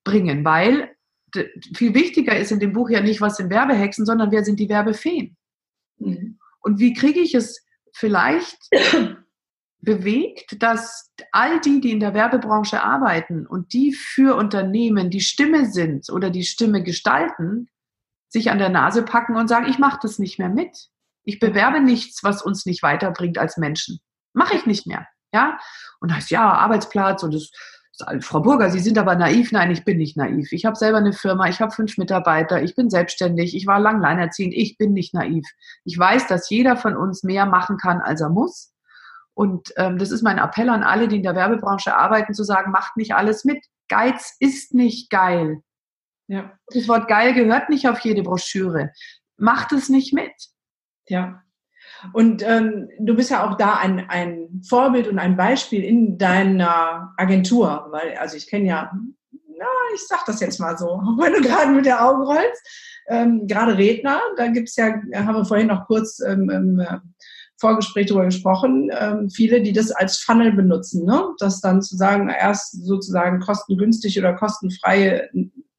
bringen, 0.10 0.44
weil 0.44 0.96
viel 1.75 1.94
wichtiger 1.94 2.38
ist 2.38 2.51
in 2.51 2.60
dem 2.60 2.74
Buch 2.74 2.89
ja 2.89 3.01
nicht, 3.01 3.22
was 3.22 3.38
sind 3.38 3.50
Werbehexen, 3.50 4.06
sondern 4.06 4.32
wer 4.32 4.44
sind 4.44 4.60
die 4.60 4.70
Werbefeen. 4.70 5.38
Mhm. 5.98 6.39
Und 6.62 6.80
wie 6.80 6.94
kriege 6.94 7.20
ich 7.20 7.36
es 7.36 7.63
vielleicht 7.94 8.58
bewegt, 9.82 10.62
dass 10.62 11.12
all 11.32 11.62
die, 11.62 11.82
die 11.82 11.92
in 11.92 12.00
der 12.00 12.13
Werbebranche 12.13 12.82
arbeiten 12.82 13.46
und 13.46 13.74
die 13.74 13.94
für 13.94 14.36
Unternehmen 14.36 15.10
die 15.10 15.22
Stimme 15.22 15.68
sind 15.68 16.10
oder 16.10 16.30
die 16.30 16.44
Stimme 16.44 16.84
gestalten, 16.84 17.70
sich 18.28 18.51
an 18.51 18.60
der 18.60 18.70
Nase 18.70 19.04
packen 19.04 19.36
und 19.36 19.48
sagen, 19.48 19.70
ich 19.70 19.80
mache 19.80 20.00
das 20.01 20.20
nicht 20.20 20.39
mehr 20.39 20.50
mit. 20.50 20.89
Ich 21.24 21.39
bewerbe 21.39 21.80
nichts, 21.80 22.24
was 22.24 22.42
uns 22.42 22.66
nicht 22.66 22.84
weiterbringt 22.84 23.38
als 23.38 23.58
Menschen. 23.58 24.00
Mache 24.34 24.56
ich 24.56 24.66
nicht 24.66 24.86
mehr. 24.88 25.08
Ja? 25.34 25.60
Und 26.00 26.13
heißt, 26.13 26.32
ja, 26.32 26.51
Arbeitsplatz 26.51 27.24
und 27.24 27.34
das 27.34 27.51
Frau 28.22 28.41
Burger, 28.41 28.70
Sie 28.70 28.79
sind 28.79 28.98
aber 28.98 29.15
naiv. 29.15 29.51
Nein, 29.51 29.72
ich 29.72 29.84
bin 29.84 29.98
nicht 29.98 30.15
naiv. 30.18 30.51
Ich 30.51 30.65
habe 30.65 30.75
selber 30.75 30.98
eine 31.00 31.13
Firma, 31.13 31.48
ich 31.50 31.60
habe 31.60 31.72
fünf 31.72 31.97
Mitarbeiter, 31.97 32.62
ich 32.62 32.76
bin 32.76 32.89
selbstständig, 32.89 33.56
ich 33.56 33.67
war 33.67 33.80
lang 33.80 33.97
alleinerziehend, 33.97 34.54
ich 34.54 34.78
bin 34.78 34.93
nicht 34.93 35.13
naiv. 35.13 35.45
Ich 35.84 35.97
weiß, 35.97 36.28
dass 36.28 36.50
jeder 36.50 36.78
von 36.78 36.95
uns 36.95 37.23
mehr 37.23 37.45
machen 37.45 37.78
kann, 37.78 38.02
als 38.02 38.21
er 38.21 38.30
muss. 38.30 38.73
Und 39.34 39.73
ähm, 39.78 39.97
das 39.97 40.12
ist 40.12 40.21
mein 40.21 40.38
Appell 40.38 40.69
an 40.69 40.84
alle, 40.84 41.08
die 41.08 41.17
in 41.17 41.23
der 41.23 41.36
Werbebranche 41.36 41.95
arbeiten, 41.95 42.34
zu 42.34 42.43
sagen, 42.43 42.71
macht 42.71 42.97
nicht 42.97 43.15
alles 43.15 43.45
mit. 43.45 43.65
Geiz 43.88 44.36
ist 44.39 44.73
nicht 44.73 45.10
geil. 45.10 45.62
Ja. 46.28 46.58
Das 46.67 46.88
Wort 46.88 47.08
geil 47.08 47.34
gehört 47.34 47.69
nicht 47.69 47.88
auf 47.88 48.00
jede 48.02 48.21
Broschüre. 48.21 48.91
Macht 49.38 49.71
es 49.71 49.89
nicht 49.89 50.13
mit. 50.13 50.34
Ja. 51.08 51.41
Und 52.13 52.43
ähm, 52.47 52.89
du 52.99 53.15
bist 53.15 53.29
ja 53.29 53.47
auch 53.47 53.57
da 53.57 53.75
ein, 53.75 54.09
ein 54.09 54.62
Vorbild 54.67 55.07
und 55.07 55.19
ein 55.19 55.38
Beispiel 55.38 55.83
in 55.83 56.17
deiner 56.17 57.13
Agentur, 57.17 57.88
weil, 57.91 58.15
also 58.17 58.38
ich 58.38 58.47
kenne 58.47 58.67
ja, 58.67 58.91
na, 59.31 59.65
ich 59.93 60.07
sag 60.07 60.25
das 60.25 60.39
jetzt 60.39 60.59
mal 60.59 60.77
so, 60.77 60.88
wenn 61.19 61.33
du 61.33 61.41
gerade 61.41 61.71
mit 61.71 61.85
der 61.85 62.05
Augen 62.05 62.23
rollst, 62.23 63.01
ähm, 63.07 63.47
gerade 63.47 63.77
Redner, 63.77 64.21
da 64.38 64.47
gibt's 64.47 64.75
ja, 64.75 64.93
haben 65.13 65.35
wir 65.35 65.45
vorhin 65.45 65.67
noch 65.67 65.88
kurz 65.88 66.19
ähm, 66.19 66.49
im 66.49 66.79
äh, 66.79 66.99
Vorgespräch 67.59 68.07
darüber 68.07 68.25
gesprochen, 68.25 68.89
ähm, 68.97 69.29
viele, 69.29 69.62
die 69.62 69.73
das 69.73 69.91
als 69.91 70.19
Funnel 70.19 70.53
benutzen, 70.53 71.05
ne? 71.05 71.23
das 71.39 71.59
dann 71.59 71.81
zu 71.81 71.97
sagen, 71.97 72.29
erst 72.29 72.85
sozusagen 72.85 73.39
kostengünstig 73.39 74.17
oder 74.17 74.33
kostenfreie 74.33 75.29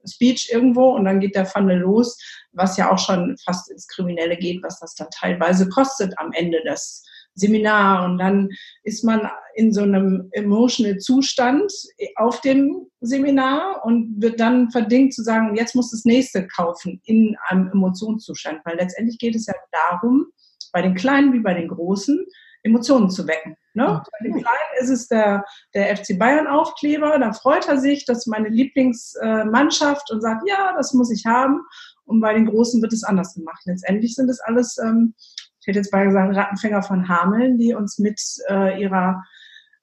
Speech 0.06 0.50
irgendwo 0.52 0.90
und 0.90 1.04
dann 1.04 1.20
geht 1.20 1.34
der 1.34 1.46
Funnel 1.46 1.78
los, 1.78 2.18
was 2.52 2.76
ja 2.76 2.90
auch 2.90 2.98
schon 2.98 3.36
fast 3.44 3.70
ins 3.70 3.86
Kriminelle 3.88 4.36
geht, 4.36 4.62
was 4.62 4.80
das 4.80 4.94
dann 4.94 5.08
teilweise 5.10 5.68
kostet 5.68 6.12
am 6.18 6.32
Ende 6.32 6.62
des 6.62 7.04
Seminar 7.34 8.04
und 8.04 8.18
dann 8.18 8.48
ist 8.82 9.04
man 9.04 9.28
in 9.54 9.72
so 9.72 9.82
einem 9.82 10.28
emotional 10.32 10.98
Zustand 10.98 11.72
auf 12.16 12.40
dem 12.40 12.86
Seminar 13.00 13.84
und 13.84 14.20
wird 14.20 14.40
dann 14.40 14.70
verdingt 14.70 15.14
zu 15.14 15.22
sagen, 15.22 15.56
jetzt 15.56 15.74
muss 15.74 15.90
das 15.90 16.04
nächste 16.04 16.46
kaufen 16.48 17.00
in 17.04 17.36
einem 17.48 17.70
Emotionszustand, 17.72 18.60
weil 18.64 18.76
letztendlich 18.76 19.18
geht 19.18 19.36
es 19.36 19.46
ja 19.46 19.54
darum, 19.70 20.26
bei 20.72 20.82
den 20.82 20.94
Kleinen 20.94 21.32
wie 21.32 21.40
bei 21.40 21.54
den 21.54 21.68
Großen 21.68 22.24
Emotionen 22.62 23.10
zu 23.10 23.26
wecken. 23.26 23.56
Ne? 23.80 24.02
Bei 24.12 24.24
den 24.24 24.32
Kleinen 24.34 24.80
ist 24.80 24.90
es 24.90 25.08
der, 25.08 25.44
der 25.74 25.96
FC 25.96 26.18
Bayern 26.18 26.46
Aufkleber, 26.46 27.18
da 27.18 27.32
freut 27.32 27.66
er 27.66 27.78
sich, 27.78 28.04
dass 28.04 28.26
meine 28.26 28.48
Lieblingsmannschaft 28.48 30.10
und 30.10 30.20
sagt, 30.20 30.46
ja, 30.46 30.74
das 30.76 30.92
muss 30.92 31.10
ich 31.10 31.24
haben. 31.24 31.62
Und 32.04 32.20
bei 32.20 32.34
den 32.34 32.46
Großen 32.46 32.82
wird 32.82 32.92
es 32.92 33.04
anders 33.04 33.34
gemacht. 33.34 33.62
Letztendlich 33.64 34.14
sind 34.14 34.28
es 34.28 34.40
alles, 34.40 34.76
ähm, 34.78 35.14
ich 35.60 35.66
hätte 35.66 35.78
jetzt 35.78 35.90
bei 35.90 36.04
gesagt, 36.04 36.36
Rattenfänger 36.36 36.82
von 36.82 37.08
Hameln, 37.08 37.56
die 37.56 37.72
uns 37.72 37.98
mit 37.98 38.20
äh, 38.48 38.80
ihrer 38.80 39.22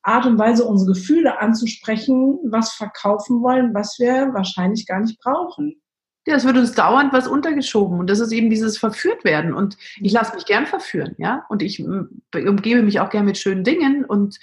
Art 0.03 0.25
und 0.25 0.37
Weise, 0.37 0.65
unsere 0.65 0.93
Gefühle 0.93 1.39
anzusprechen, 1.39 2.39
was 2.43 2.73
verkaufen 2.73 3.41
wollen, 3.41 3.73
was 3.73 3.97
wir 3.99 4.33
wahrscheinlich 4.33 4.85
gar 4.85 4.99
nicht 4.99 5.19
brauchen. 5.19 5.81
Ja, 6.27 6.35
es 6.35 6.43
wird 6.43 6.57
uns 6.57 6.73
dauernd 6.73 7.13
was 7.13 7.25
untergeschoben 7.25 7.99
und 7.99 8.09
das 8.09 8.19
ist 8.19 8.33
eben 8.33 8.49
dieses 8.49 8.77
verführt 8.77 9.23
werden 9.23 9.53
und 9.53 9.77
ich 10.01 10.11
lasse 10.11 10.35
mich 10.35 10.45
gern 10.45 10.65
verführen, 10.65 11.15
ja, 11.17 11.45
und 11.47 11.61
ich 11.61 11.81
umgebe 11.81 12.83
mich 12.83 12.99
auch 12.99 13.09
gern 13.09 13.23
mit 13.23 13.37
schönen 13.37 13.63
Dingen 13.63 14.03
und 14.03 14.37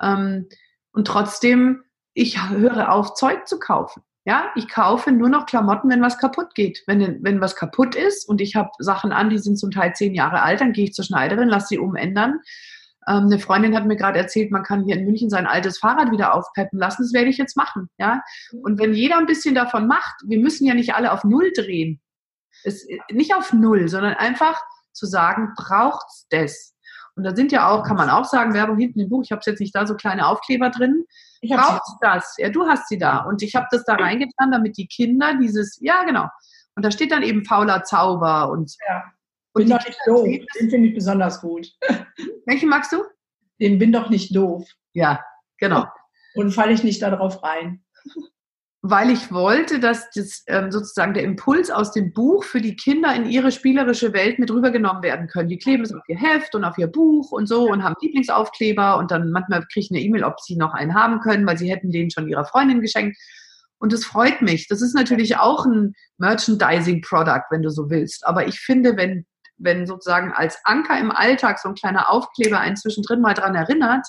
ähm, 0.00 0.46
und 0.92 1.08
trotzdem 1.08 1.82
ich 2.14 2.40
höre 2.48 2.92
auf 2.92 3.14
Zeug 3.14 3.48
zu 3.48 3.58
kaufen. 3.58 4.04
Ja, 4.24 4.52
ich 4.54 4.68
kaufe 4.68 5.10
nur 5.10 5.28
noch 5.28 5.46
Klamotten, 5.46 5.90
wenn 5.90 6.00
was 6.00 6.18
kaputt 6.18 6.54
geht. 6.54 6.84
Wenn, 6.86 7.22
wenn 7.24 7.40
was 7.40 7.56
kaputt 7.56 7.96
ist 7.96 8.26
und 8.28 8.40
ich 8.40 8.54
habe 8.54 8.70
Sachen 8.78 9.10
an, 9.10 9.28
die 9.28 9.38
sind 9.38 9.58
zum 9.58 9.72
Teil 9.72 9.92
zehn 9.92 10.14
Jahre 10.14 10.40
alt, 10.40 10.60
dann 10.60 10.72
gehe 10.72 10.84
ich 10.84 10.94
zur 10.94 11.04
Schneiderin, 11.04 11.48
lasse 11.48 11.66
sie 11.70 11.78
umändern 11.78 12.40
ähm, 13.06 13.24
eine 13.24 13.38
Freundin 13.38 13.76
hat 13.76 13.86
mir 13.86 13.96
gerade 13.96 14.18
erzählt, 14.18 14.50
man 14.50 14.62
kann 14.62 14.84
hier 14.84 14.96
in 14.96 15.04
München 15.04 15.30
sein 15.30 15.46
altes 15.46 15.78
Fahrrad 15.78 16.10
wieder 16.10 16.34
aufpeppen 16.34 16.78
lassen. 16.78 17.02
Das 17.02 17.12
werde 17.12 17.30
ich 17.30 17.38
jetzt 17.38 17.56
machen. 17.56 17.88
Ja? 17.98 18.22
Und 18.62 18.78
wenn 18.78 18.94
jeder 18.94 19.18
ein 19.18 19.26
bisschen 19.26 19.54
davon 19.54 19.86
macht, 19.86 20.14
wir 20.26 20.38
müssen 20.38 20.66
ja 20.66 20.74
nicht 20.74 20.94
alle 20.94 21.12
auf 21.12 21.24
Null 21.24 21.52
drehen. 21.54 22.00
Es, 22.64 22.86
nicht 23.10 23.34
auf 23.34 23.52
Null, 23.52 23.88
sondern 23.88 24.14
einfach 24.14 24.60
zu 24.92 25.06
sagen, 25.06 25.52
braucht's 25.56 26.26
das? 26.30 26.74
Und 27.16 27.24
da 27.24 27.34
sind 27.34 27.52
ja 27.52 27.68
auch, 27.68 27.84
kann 27.84 27.96
man 27.96 28.10
auch 28.10 28.24
sagen, 28.24 28.54
Werbung 28.54 28.78
hinten 28.78 29.00
im 29.00 29.08
Buch, 29.08 29.22
ich 29.24 29.30
habe 29.30 29.42
jetzt 29.44 29.60
nicht 29.60 29.74
da 29.74 29.86
so 29.86 29.94
kleine 29.94 30.26
Aufkleber 30.26 30.70
drin. 30.70 31.04
Braucht's 31.48 31.96
das? 32.00 32.34
Ja, 32.38 32.48
du 32.48 32.66
hast 32.66 32.88
sie 32.88 32.98
da. 32.98 33.18
Und 33.18 33.42
ich 33.42 33.54
habe 33.54 33.66
das 33.70 33.84
da 33.84 33.94
reingetan, 33.94 34.50
damit 34.50 34.76
die 34.76 34.86
Kinder 34.86 35.34
dieses, 35.40 35.78
ja 35.80 36.02
genau. 36.04 36.28
Und 36.74 36.84
da 36.84 36.90
steht 36.90 37.12
dann 37.12 37.22
eben 37.22 37.44
fauler 37.44 37.84
Zauber 37.84 38.50
und 38.50 38.74
ja. 38.88 39.04
Bin 39.54 39.70
doch 39.70 39.86
nicht 39.86 39.98
doof. 40.06 40.28
Den 40.58 40.70
finde 40.70 40.88
ich 40.88 40.94
besonders 40.94 41.40
gut. 41.40 41.68
Welchen 42.46 42.68
magst 42.68 42.92
du? 42.92 43.02
Den 43.60 43.78
bin 43.78 43.92
doch 43.92 44.10
nicht 44.10 44.34
doof. 44.34 44.68
Ja, 44.92 45.24
genau. 45.58 45.86
Und 46.34 46.50
falle 46.50 46.72
ich 46.72 46.82
nicht 46.82 47.02
darauf 47.02 47.42
rein. 47.42 47.84
Weil 48.82 49.10
ich 49.10 49.32
wollte, 49.32 49.80
dass 49.80 50.10
das, 50.10 50.42
ähm, 50.46 50.70
sozusagen 50.70 51.14
der 51.14 51.22
Impuls 51.22 51.70
aus 51.70 51.92
dem 51.92 52.12
Buch 52.12 52.44
für 52.44 52.60
die 52.60 52.76
Kinder 52.76 53.14
in 53.14 53.24
ihre 53.24 53.50
spielerische 53.50 54.12
Welt 54.12 54.38
mit 54.38 54.50
rübergenommen 54.50 55.02
werden 55.02 55.28
können. 55.28 55.48
Die 55.48 55.56
kleben 55.56 55.84
es 55.84 55.94
auf 55.94 56.02
ihr 56.06 56.18
Heft 56.18 56.54
und 56.54 56.64
auf 56.64 56.76
ihr 56.76 56.88
Buch 56.88 57.32
und 57.32 57.46
so 57.46 57.70
und 57.70 57.82
haben 57.82 57.94
Lieblingsaufkleber 58.02 58.98
und 58.98 59.10
dann 59.10 59.30
manchmal 59.30 59.64
kriege 59.72 59.86
ich 59.86 59.90
eine 59.90 60.00
E-Mail, 60.00 60.24
ob 60.24 60.38
sie 60.40 60.56
noch 60.56 60.74
einen 60.74 60.94
haben 60.94 61.20
können, 61.20 61.46
weil 61.46 61.56
sie 61.56 61.70
hätten 61.70 61.92
den 61.92 62.10
schon 62.10 62.28
ihrer 62.28 62.44
Freundin 62.44 62.82
geschenkt. 62.82 63.16
Und 63.78 63.92
das 63.92 64.04
freut 64.04 64.42
mich. 64.42 64.68
Das 64.68 64.82
ist 64.82 64.94
natürlich 64.94 65.38
auch 65.38 65.64
ein 65.64 65.94
Merchandising-Product, 66.18 67.44
wenn 67.50 67.62
du 67.62 67.70
so 67.70 67.88
willst. 67.88 68.26
Aber 68.26 68.46
ich 68.46 68.60
finde, 68.60 68.98
wenn 68.98 69.24
wenn 69.56 69.86
sozusagen 69.86 70.32
als 70.32 70.58
Anker 70.64 70.98
im 70.98 71.10
Alltag 71.10 71.58
so 71.58 71.68
ein 71.68 71.74
kleiner 71.74 72.10
Aufkleber 72.10 72.58
einen 72.58 72.76
zwischendrin 72.76 73.20
mal 73.20 73.34
dran 73.34 73.54
erinnert, 73.54 74.06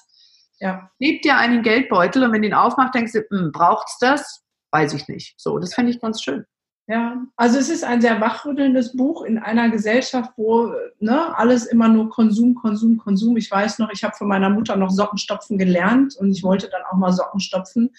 ja. 0.60 0.89
lebt 0.99 1.25
dir 1.25 1.38
einen 1.38 1.63
Geldbeutel 1.63 2.23
und 2.23 2.31
wenn 2.31 2.41
du 2.41 2.47
ihn 2.47 2.53
aufmacht, 2.53 2.95
denkst 2.95 3.13
du, 3.13 3.21
hm, 3.29 3.51
braucht's 3.51 3.97
das? 3.99 4.43
Weiß 4.71 4.93
ich 4.93 5.08
nicht. 5.08 5.36
So, 5.38 5.60
das 5.60 5.73
fände 5.73 5.91
ich 5.91 6.01
ganz 6.01 6.21
schön. 6.21 6.45
Ja, 6.88 7.17
also 7.36 7.58
es 7.58 7.69
ist 7.69 7.84
ein 7.84 7.99
sehr 7.99 8.21
wachrüttelndes 8.21 8.95
Buch 8.95 9.23
in 9.23 9.39
einer 9.39 9.69
Gesellschaft, 9.69 10.34
wo 10.38 10.71
ne, 10.99 11.36
alles 11.36 11.65
immer 11.65 11.88
nur 11.88 12.10
Konsum, 12.10 12.53
Konsum, 12.53 12.97
Konsum. 12.97 13.38
Ich 13.38 13.49
weiß 13.49 13.79
noch, 13.79 13.89
ich 13.91 14.03
habe 14.03 14.15
von 14.15 14.27
meiner 14.27 14.51
Mutter 14.51 14.75
noch 14.75 14.91
Sockenstopfen 14.91 15.58
gelernt 15.58 16.15
und 16.15 16.31
ich 16.31 16.43
wollte 16.43 16.69
dann 16.69 16.84
auch 16.88 16.97
mal 16.97 17.12
Socken 17.12 17.39
stopfen. 17.39 17.89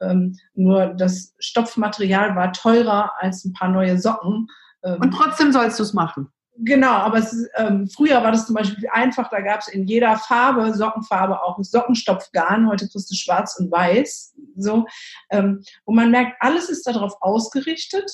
Ähm, 0.00 0.38
nur 0.54 0.88
das 0.94 1.34
Stopfmaterial 1.40 2.36
war 2.36 2.52
teurer 2.52 3.14
als 3.18 3.44
ein 3.44 3.52
paar 3.52 3.68
neue 3.68 3.98
Socken. 3.98 4.46
Ähm, 4.84 5.00
und 5.00 5.10
trotzdem 5.10 5.50
sollst 5.50 5.80
du 5.80 5.82
es 5.82 5.92
machen. 5.92 6.28
Genau, 6.58 6.92
aber 6.92 7.18
ist, 7.18 7.48
ähm, 7.56 7.88
früher 7.88 8.22
war 8.22 8.32
das 8.32 8.46
zum 8.46 8.54
Beispiel 8.54 8.88
einfach, 8.90 9.28
da 9.28 9.40
gab 9.40 9.60
es 9.60 9.68
in 9.68 9.86
jeder 9.86 10.16
Farbe, 10.16 10.72
Sockenfarbe 10.72 11.42
auch 11.42 11.58
Sockenstopfgarn, 11.60 12.68
heute 12.68 12.88
kriegst 12.88 13.10
du 13.10 13.14
schwarz 13.14 13.58
und 13.58 13.70
weiß. 13.70 14.34
So, 14.56 14.86
ähm, 15.30 15.62
wo 15.84 15.92
man 15.92 16.10
merkt, 16.10 16.36
alles 16.40 16.70
ist 16.70 16.86
darauf 16.86 17.14
ausgerichtet, 17.20 18.10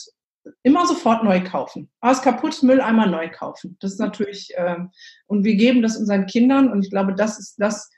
immer 0.64 0.86
sofort 0.86 1.22
neu 1.22 1.42
kaufen. 1.44 1.88
Alles 2.00 2.22
kaputt, 2.22 2.62
Mülleimer 2.62 3.06
neu 3.06 3.30
kaufen. 3.30 3.76
Das 3.80 3.92
ist 3.92 4.00
natürlich, 4.00 4.52
ähm, 4.56 4.90
und 5.26 5.44
wir 5.44 5.54
geben 5.54 5.82
das 5.82 5.96
unseren 5.96 6.26
Kindern 6.26 6.70
und 6.70 6.84
ich 6.84 6.90
glaube, 6.90 7.14
das 7.14 7.38
ist 7.38 7.56
das, 7.58 7.90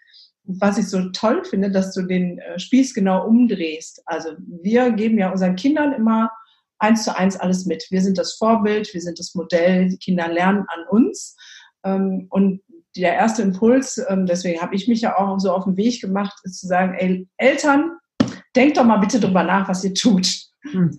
was 0.43 0.77
ich 0.77 0.89
so 0.89 1.11
toll 1.11 1.43
finde, 1.45 1.71
dass 1.71 1.95
du 1.95 2.03
den 2.03 2.39
äh, 2.39 2.59
Spieß 2.59 2.93
genau 2.93 3.27
umdrehst. 3.27 4.03
Also 4.05 4.31
wir 4.39 4.91
geben 4.91 5.17
ja 5.17 5.31
unseren 5.31 5.57
Kindern 5.57 5.95
immer 5.95 6.31
eins 6.79 7.05
zu 7.05 7.17
eins 7.17 7.37
alles 7.37 7.67
mit. 7.67 7.87
Wir 7.91 8.01
sind 8.01 8.19
das 8.19 8.35
Vorbild, 8.35 8.93
wir 8.93 9.01
sind 9.01 9.19
das 9.19 9.35
Modell, 9.35 9.89
die 9.89 9.99
Kinder 9.99 10.29
lernen 10.29 10.65
an 10.69 10.85
uns. 10.91 11.37
Ähm, 11.85 12.27
und 12.31 12.61
der 12.97 13.15
erste 13.15 13.43
Impuls, 13.43 14.01
ähm, 14.09 14.27
deswegen 14.27 14.61
habe 14.61 14.75
ich 14.75 14.87
mich 14.87 15.01
ja 15.01 15.19
auch 15.19 15.39
so 15.39 15.53
auf 15.53 15.65
den 15.65 15.77
Weg 15.77 16.01
gemacht, 16.01 16.35
ist 16.45 16.61
zu 16.61 16.67
sagen, 16.67 16.95
ey, 16.95 17.29
Eltern, 17.37 17.93
denkt 18.55 18.77
doch 18.77 18.85
mal 18.85 18.99
bitte 18.99 19.19
drüber 19.21 19.43
nach, 19.43 19.69
was 19.69 19.85
ihr 19.85 19.95
tut. 19.95 20.29
Hm. 20.71 20.97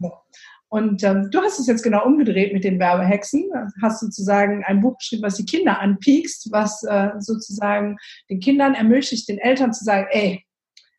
Und 0.68 1.04
ähm, 1.04 1.30
du 1.32 1.40
hast 1.42 1.60
es 1.60 1.68
jetzt 1.68 1.84
genau 1.84 2.06
umgedreht 2.06 2.52
mit 2.52 2.64
den 2.64 2.80
Werbehexen. 2.80 3.50
Hast 3.82 4.02
sozusagen 4.02 4.64
ein 4.66 4.82
Buch 4.82 4.98
geschrieben, 4.98 5.24
was 5.24 5.36
die 5.36 5.46
Kinder 5.46 5.80
anpiekst, 5.80 6.52
was 6.52 6.84
äh, 6.84 7.12
sozusagen 7.20 7.98
den 8.30 8.40
Kindern 8.40 8.74
ermöglicht, 8.74 9.30
den 9.30 9.38
Eltern 9.38 9.74
zu 9.74 9.86
sagen, 9.86 10.08
ey, 10.12 10.44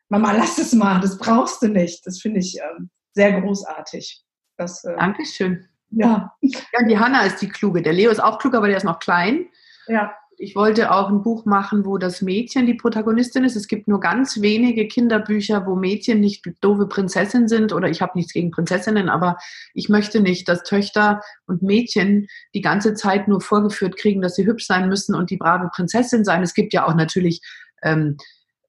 Mama, 0.09 0.33
lass 0.33 0.57
es 0.59 0.73
mal, 0.73 1.01
das 1.01 1.19
brauchst 1.19 1.63
du 1.63 1.69
nicht. 1.69 2.07
Das 2.07 2.21
finde 2.21 2.41
ich 2.41 2.59
ähm, 2.59 2.91
sehr 3.13 3.39
großartig. 3.41 4.25
Das, 4.57 4.85
äh, 4.85 4.97
Dankeschön. 4.97 5.67
Ja. 5.91 6.33
ja. 6.41 6.83
Die 6.89 6.99
Hanna 6.99 7.23
ist 7.23 7.41
die 7.41 7.49
Kluge. 7.49 7.83
Der 7.83 7.93
Leo 7.93 8.11
ist 8.11 8.23
auch 8.23 8.39
klug, 8.39 8.55
aber 8.55 8.69
der 8.69 8.77
ist 8.77 8.85
noch 8.85 8.99
klein. 8.99 9.47
Ja. 9.87 10.13
Ich 10.39 10.55
wollte 10.55 10.93
auch 10.93 11.09
ein 11.09 11.23
Buch 11.23 11.47
machen, 11.47 11.87
wo 11.87 11.97
das 11.97 12.21
Mädchen 12.21 12.67
die 12.67 12.75
Protagonistin 12.75 13.45
ist. 13.45 13.57
Es 13.57 13.69
gibt 13.69 13.89
nur 13.89 14.01
ganz 14.01 14.43
wenige 14.43 14.87
Kinderbücher, 14.87 15.65
wo 15.65 15.77
Mädchen 15.77 16.21
nicht 16.21 16.45
doofe 16.61 16.87
Prinzessinnen 16.87 17.49
sind. 17.49 17.73
Oder 17.73 17.89
ich 17.89 18.03
habe 18.03 18.13
nichts 18.17 18.35
gegen 18.35 18.51
Prinzessinnen, 18.51 19.09
aber 19.09 19.39
ich 19.73 19.89
möchte 19.89 20.21
nicht, 20.21 20.47
dass 20.49 20.63
Töchter 20.63 21.23
und 21.47 21.63
Mädchen 21.63 22.27
die 22.55 22.61
ganze 22.61 22.93
Zeit 22.93 23.29
nur 23.29 23.41
vorgeführt 23.41 23.97
kriegen, 23.97 24.21
dass 24.21 24.35
sie 24.35 24.45
hübsch 24.45 24.67
sein 24.67 24.91
müssen 24.91 25.15
und 25.15 25.31
die 25.31 25.39
brave 25.39 25.71
Prinzessin 25.75 26.25
sein. 26.25 26.43
Es 26.43 26.53
gibt 26.53 26.75
ja 26.75 26.87
auch 26.87 26.95
natürlich 26.95 27.41
ähm, 27.83 28.19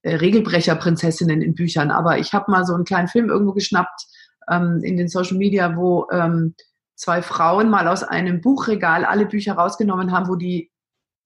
äh, 0.03 0.15
Regelbrecher-Prinzessinnen 0.15 1.41
in 1.41 1.53
Büchern. 1.53 1.91
Aber 1.91 2.17
ich 2.17 2.31
habe 2.31 2.49
mal 2.49 2.65
so 2.65 2.75
einen 2.75 2.85
kleinen 2.85 3.09
Film 3.09 3.29
irgendwo 3.29 3.51
geschnappt, 3.51 4.05
ähm, 4.49 4.81
in 4.83 4.97
den 4.97 5.07
Social 5.07 5.37
Media, 5.37 5.75
wo 5.75 6.07
ähm, 6.11 6.55
zwei 6.95 7.21
Frauen 7.21 7.69
mal 7.69 7.87
aus 7.87 8.03
einem 8.03 8.41
Buchregal 8.41 9.05
alle 9.05 9.25
Bücher 9.25 9.53
rausgenommen 9.53 10.11
haben, 10.11 10.27
wo 10.27 10.35
die 10.35 10.71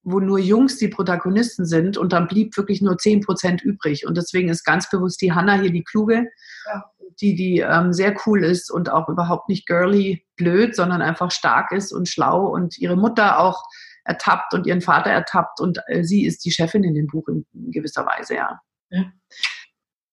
wo 0.04 0.20
nur 0.20 0.40
Jungs 0.40 0.78
die 0.78 0.88
Protagonisten 0.88 1.66
sind 1.66 1.98
und 1.98 2.12
dann 2.12 2.28
blieb 2.28 2.58
wirklich 2.58 2.82
nur 2.82 2.96
10% 2.96 3.62
übrig. 3.62 4.08
Und 4.08 4.18
deswegen 4.18 4.50
ist 4.50 4.64
ganz 4.64 4.90
bewusst 4.90 5.22
die 5.22 5.32
Hanna 5.32 5.54
hier 5.60 5.72
die 5.72 5.84
Kluge, 5.84 6.28
ja. 6.66 6.84
die, 7.20 7.36
die 7.36 7.60
ähm, 7.60 7.94
sehr 7.94 8.16
cool 8.26 8.44
ist 8.44 8.72
und 8.72 8.92
auch 8.92 9.10
überhaupt 9.10 9.48
nicht 9.48 9.68
girly 9.68 10.26
blöd, 10.38 10.76
sondern 10.76 11.02
einfach 11.02 11.32
stark 11.32 11.72
ist 11.72 11.92
und 11.92 12.10
schlau 12.10 12.48
und 12.48 12.78
ihre 12.80 12.96
Mutter 12.96 13.40
auch 13.40 13.64
ertappt 14.04 14.56
und 14.56 14.66
ihren 14.66 14.82
Vater 14.82 15.12
ertappt 15.12 15.60
und 15.60 15.80
äh, 15.88 16.04
sie 16.04 16.26
ist 16.26 16.44
die 16.46 16.52
Chefin 16.52 16.84
in 16.84 16.96
dem 16.96 17.06
Buch 17.06 17.28
in, 17.28 17.46
in 17.54 17.72
gewisser 17.72 18.06
Weise, 18.06 18.36
ja. 18.36 18.60
ja. 18.90 19.06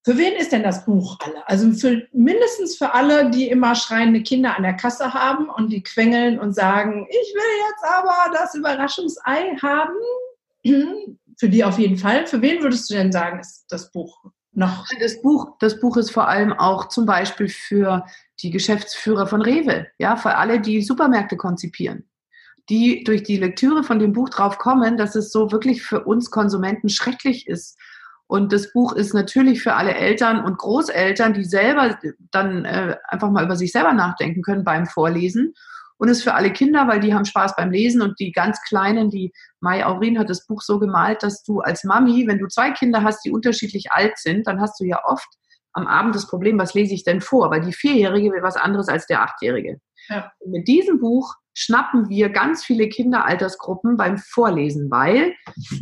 Für 0.04 0.16
wen 0.16 0.34
ist 0.36 0.52
denn 0.52 0.62
das 0.62 0.84
Buch 0.84 1.18
alle? 1.20 1.46
Also 1.48 1.72
für, 1.72 2.06
mindestens 2.12 2.76
für 2.76 2.94
alle, 2.94 3.30
die 3.30 3.48
immer 3.48 3.74
schreiende 3.74 4.22
Kinder 4.22 4.56
an 4.56 4.62
der 4.62 4.74
Kasse 4.74 5.12
haben 5.12 5.48
und 5.50 5.70
die 5.70 5.82
quengeln 5.82 6.38
und 6.38 6.54
sagen, 6.54 7.06
ich 7.10 7.34
will 7.34 7.68
jetzt 7.68 7.84
aber 7.84 8.32
das 8.32 8.54
Überraschungsei 8.54 9.56
haben. 9.60 9.96
Für 11.40 11.48
die 11.48 11.62
auf 11.62 11.78
jeden 11.78 11.96
Fall. 11.96 12.26
Für 12.26 12.42
wen 12.42 12.64
würdest 12.64 12.90
du 12.90 12.94
denn 12.94 13.12
sagen, 13.12 13.38
ist 13.38 13.66
das 13.68 13.92
Buch 13.92 14.24
noch? 14.50 14.86
Das 14.98 15.22
Buch, 15.22 15.52
das 15.60 15.78
Buch 15.78 15.96
ist 15.96 16.10
vor 16.10 16.26
allem 16.26 16.52
auch 16.52 16.88
zum 16.88 17.06
Beispiel 17.06 17.48
für 17.48 18.04
die 18.40 18.50
Geschäftsführer 18.50 19.28
von 19.28 19.40
Rewe, 19.40 19.86
ja, 19.98 20.16
für 20.16 20.34
alle, 20.34 20.60
die 20.60 20.82
Supermärkte 20.82 21.36
konzipieren 21.36 22.08
die 22.68 23.02
durch 23.04 23.22
die 23.22 23.38
Lektüre 23.38 23.82
von 23.82 23.98
dem 23.98 24.12
Buch 24.12 24.28
drauf 24.28 24.58
kommen, 24.58 24.96
dass 24.96 25.14
es 25.14 25.32
so 25.32 25.50
wirklich 25.52 25.82
für 25.82 26.04
uns 26.04 26.30
Konsumenten 26.30 26.88
schrecklich 26.88 27.46
ist, 27.46 27.78
und 28.28 28.52
das 28.52 28.72
Buch 28.72 28.92
ist 28.92 29.14
natürlich 29.14 29.62
für 29.62 29.72
alle 29.72 29.94
Eltern 29.94 30.44
und 30.44 30.58
Großeltern, 30.58 31.32
die 31.32 31.44
selber 31.44 31.98
dann 32.30 32.66
äh, 32.66 32.96
einfach 33.08 33.30
mal 33.30 33.44
über 33.44 33.56
sich 33.56 33.72
selber 33.72 33.94
nachdenken 33.94 34.42
können 34.42 34.64
beim 34.64 34.86
Vorlesen. 34.86 35.54
Und 35.96 36.08
ist 36.08 36.22
für 36.22 36.34
alle 36.34 36.52
Kinder, 36.52 36.86
weil 36.86 37.00
die 37.00 37.12
haben 37.12 37.24
Spaß 37.24 37.56
beim 37.56 37.72
Lesen 37.72 38.02
und 38.02 38.20
die 38.20 38.30
ganz 38.30 38.60
Kleinen, 38.68 39.10
die 39.10 39.32
Mai 39.58 39.84
Aurin 39.84 40.18
hat 40.18 40.30
das 40.30 40.46
Buch 40.46 40.60
so 40.60 40.78
gemalt, 40.78 41.24
dass 41.24 41.42
du 41.42 41.58
als 41.58 41.82
Mami, 41.82 42.28
wenn 42.28 42.38
du 42.38 42.46
zwei 42.46 42.70
Kinder 42.70 43.02
hast, 43.02 43.24
die 43.24 43.32
unterschiedlich 43.32 43.90
alt 43.90 44.16
sind, 44.16 44.46
dann 44.46 44.60
hast 44.60 44.78
du 44.78 44.84
ja 44.84 45.00
oft 45.04 45.26
am 45.72 45.88
Abend 45.88 46.14
das 46.14 46.28
Problem, 46.28 46.56
was 46.58 46.74
lese 46.74 46.94
ich 46.94 47.02
denn 47.02 47.20
vor? 47.20 47.50
Weil 47.50 47.62
die 47.62 47.72
Vierjährige 47.72 48.30
will 48.30 48.42
was 48.42 48.56
anderes 48.56 48.88
als 48.88 49.06
der 49.06 49.22
Achtjährige. 49.22 49.80
Ja. 50.08 50.30
Mit 50.46 50.68
diesem 50.68 51.00
Buch 51.00 51.34
schnappen 51.58 52.08
wir 52.08 52.28
ganz 52.28 52.64
viele 52.64 52.88
Kinderaltersgruppen 52.88 53.96
beim 53.96 54.16
Vorlesen, 54.18 54.90
weil 54.90 55.34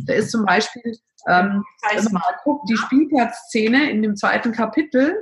da 0.05 0.13
ist 0.13 0.31
zum 0.31 0.45
Beispiel 0.45 0.81
ähm, 1.27 1.63
mal 2.11 2.21
guckt, 2.43 2.67
die 2.69 2.77
Spielplatzszene 2.77 3.91
in 3.91 4.01
dem 4.01 4.15
zweiten 4.15 4.51
Kapitel. 4.51 5.21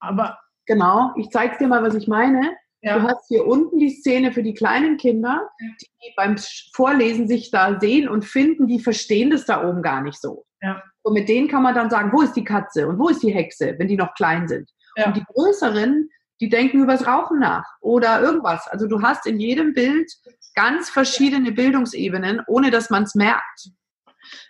Aber 0.00 0.38
genau, 0.66 1.12
ich 1.16 1.30
zeige 1.30 1.56
dir 1.58 1.68
mal, 1.68 1.82
was 1.82 1.94
ich 1.94 2.06
meine. 2.06 2.56
Ja. 2.82 2.98
Du 2.98 3.08
hast 3.08 3.26
hier 3.28 3.46
unten 3.46 3.78
die 3.78 3.90
Szene 3.90 4.30
für 4.30 4.42
die 4.42 4.54
kleinen 4.54 4.98
Kinder, 4.98 5.48
die 5.60 6.12
beim 6.16 6.36
Vorlesen 6.74 7.26
sich 7.26 7.50
da 7.50 7.80
sehen 7.80 8.08
und 8.08 8.24
finden, 8.24 8.68
die 8.68 8.78
verstehen 8.78 9.30
das 9.30 9.46
da 9.46 9.68
oben 9.68 9.82
gar 9.82 10.00
nicht 10.02 10.20
so. 10.20 10.44
Ja. 10.60 10.82
Und 11.02 11.14
mit 11.14 11.28
denen 11.28 11.48
kann 11.48 11.62
man 11.62 11.74
dann 11.74 11.90
sagen, 11.90 12.12
wo 12.12 12.22
ist 12.22 12.34
die 12.34 12.44
Katze 12.44 12.86
und 12.86 12.98
wo 12.98 13.08
ist 13.08 13.22
die 13.22 13.32
Hexe, 13.32 13.74
wenn 13.78 13.88
die 13.88 13.96
noch 13.96 14.14
klein 14.14 14.46
sind. 14.46 14.70
Ja. 14.96 15.06
Und 15.06 15.16
die 15.16 15.24
größeren, 15.24 16.08
die 16.40 16.48
denken 16.48 16.82
über 16.82 16.92
das 16.92 17.06
Rauchen 17.06 17.38
nach 17.38 17.64
oder 17.80 18.20
irgendwas. 18.20 18.68
Also 18.68 18.86
du 18.86 19.02
hast 19.02 19.26
in 19.26 19.40
jedem 19.40 19.72
Bild 19.74 20.10
ganz 20.54 20.90
verschiedene 20.90 21.52
Bildungsebenen, 21.52 22.42
ohne 22.46 22.70
dass 22.70 22.90
man 22.90 23.04
es 23.04 23.14
merkt. 23.14 23.70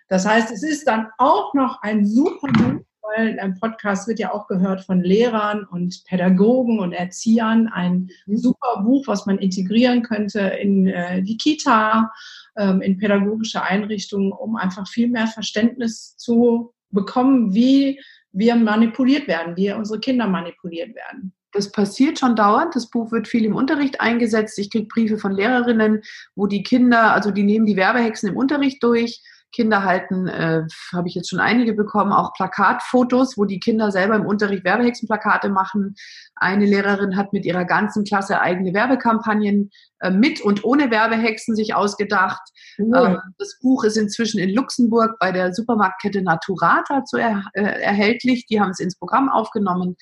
Das 0.08 0.26
heißt, 0.26 0.50
es 0.50 0.62
ist 0.62 0.86
dann 0.86 1.08
auch 1.18 1.54
noch 1.54 1.82
ein 1.82 2.06
super 2.06 2.48
Buch, 2.52 2.84
weil 3.02 3.38
ein 3.40 3.58
Podcast 3.58 4.08
wird 4.08 4.18
ja 4.18 4.32
auch 4.32 4.46
gehört 4.46 4.82
von 4.82 5.02
Lehrern 5.02 5.64
und 5.64 6.02
Pädagogen 6.06 6.78
und 6.80 6.92
Erziehern. 6.92 7.68
Ein 7.68 8.08
super 8.26 8.82
Buch, 8.82 9.06
was 9.06 9.26
man 9.26 9.38
integrieren 9.38 10.02
könnte 10.02 10.40
in 10.40 10.86
äh, 10.86 11.22
die 11.22 11.36
Kita, 11.36 12.10
ähm, 12.56 12.80
in 12.80 12.98
pädagogische 12.98 13.62
Einrichtungen, 13.62 14.32
um 14.32 14.56
einfach 14.56 14.88
viel 14.88 15.08
mehr 15.08 15.26
Verständnis 15.26 16.16
zu 16.16 16.72
bekommen, 16.90 17.54
wie 17.54 18.00
wir 18.32 18.56
manipuliert 18.56 19.28
werden, 19.28 19.56
wie 19.56 19.72
unsere 19.72 20.00
Kinder 20.00 20.26
manipuliert 20.26 20.94
werden. 20.94 21.34
Das 21.58 21.72
passiert 21.72 22.20
schon 22.20 22.36
dauernd. 22.36 22.76
Das 22.76 22.88
Buch 22.88 23.10
wird 23.10 23.26
viel 23.26 23.44
im 23.44 23.56
Unterricht 23.56 24.00
eingesetzt. 24.00 24.60
Ich 24.60 24.70
kriege 24.70 24.86
Briefe 24.86 25.18
von 25.18 25.32
Lehrerinnen, 25.32 26.02
wo 26.36 26.46
die 26.46 26.62
Kinder, 26.62 27.12
also 27.12 27.32
die 27.32 27.42
nehmen 27.42 27.66
die 27.66 27.76
Werbehexen 27.76 28.28
im 28.28 28.36
Unterricht 28.36 28.80
durch 28.80 29.20
Kinder 29.50 29.82
halten, 29.82 30.28
äh, 30.28 30.62
habe 30.92 31.08
ich 31.08 31.16
jetzt 31.16 31.30
schon 31.30 31.40
einige 31.40 31.72
bekommen, 31.72 32.12
auch 32.12 32.32
Plakatfotos, 32.34 33.36
wo 33.36 33.44
die 33.44 33.58
Kinder 33.58 33.90
selber 33.90 34.14
im 34.14 34.26
Unterricht 34.26 34.62
Werbehexenplakate 34.62 35.48
machen. 35.48 35.96
Eine 36.36 36.64
Lehrerin 36.64 37.16
hat 37.16 37.32
mit 37.32 37.44
ihrer 37.44 37.64
ganzen 37.64 38.04
Klasse 38.04 38.40
eigene 38.40 38.72
Werbekampagnen 38.72 39.70
äh, 39.98 40.10
mit 40.10 40.40
und 40.40 40.62
ohne 40.62 40.92
Werbehexen 40.92 41.56
sich 41.56 41.74
ausgedacht. 41.74 42.42
Mhm. 42.76 42.94
Ähm, 42.94 43.18
das 43.38 43.58
Buch 43.60 43.82
ist 43.82 43.96
inzwischen 43.96 44.38
in 44.38 44.54
Luxemburg 44.54 45.18
bei 45.18 45.32
der 45.32 45.52
Supermarktkette 45.52 46.22
Naturata 46.22 47.04
zu 47.04 47.16
er, 47.16 47.42
äh, 47.54 47.62
erhältlich. 47.62 48.46
Die 48.46 48.60
haben 48.60 48.70
es 48.70 48.78
ins 48.78 48.96
Programm 48.96 49.28
aufgenommen. 49.28 49.96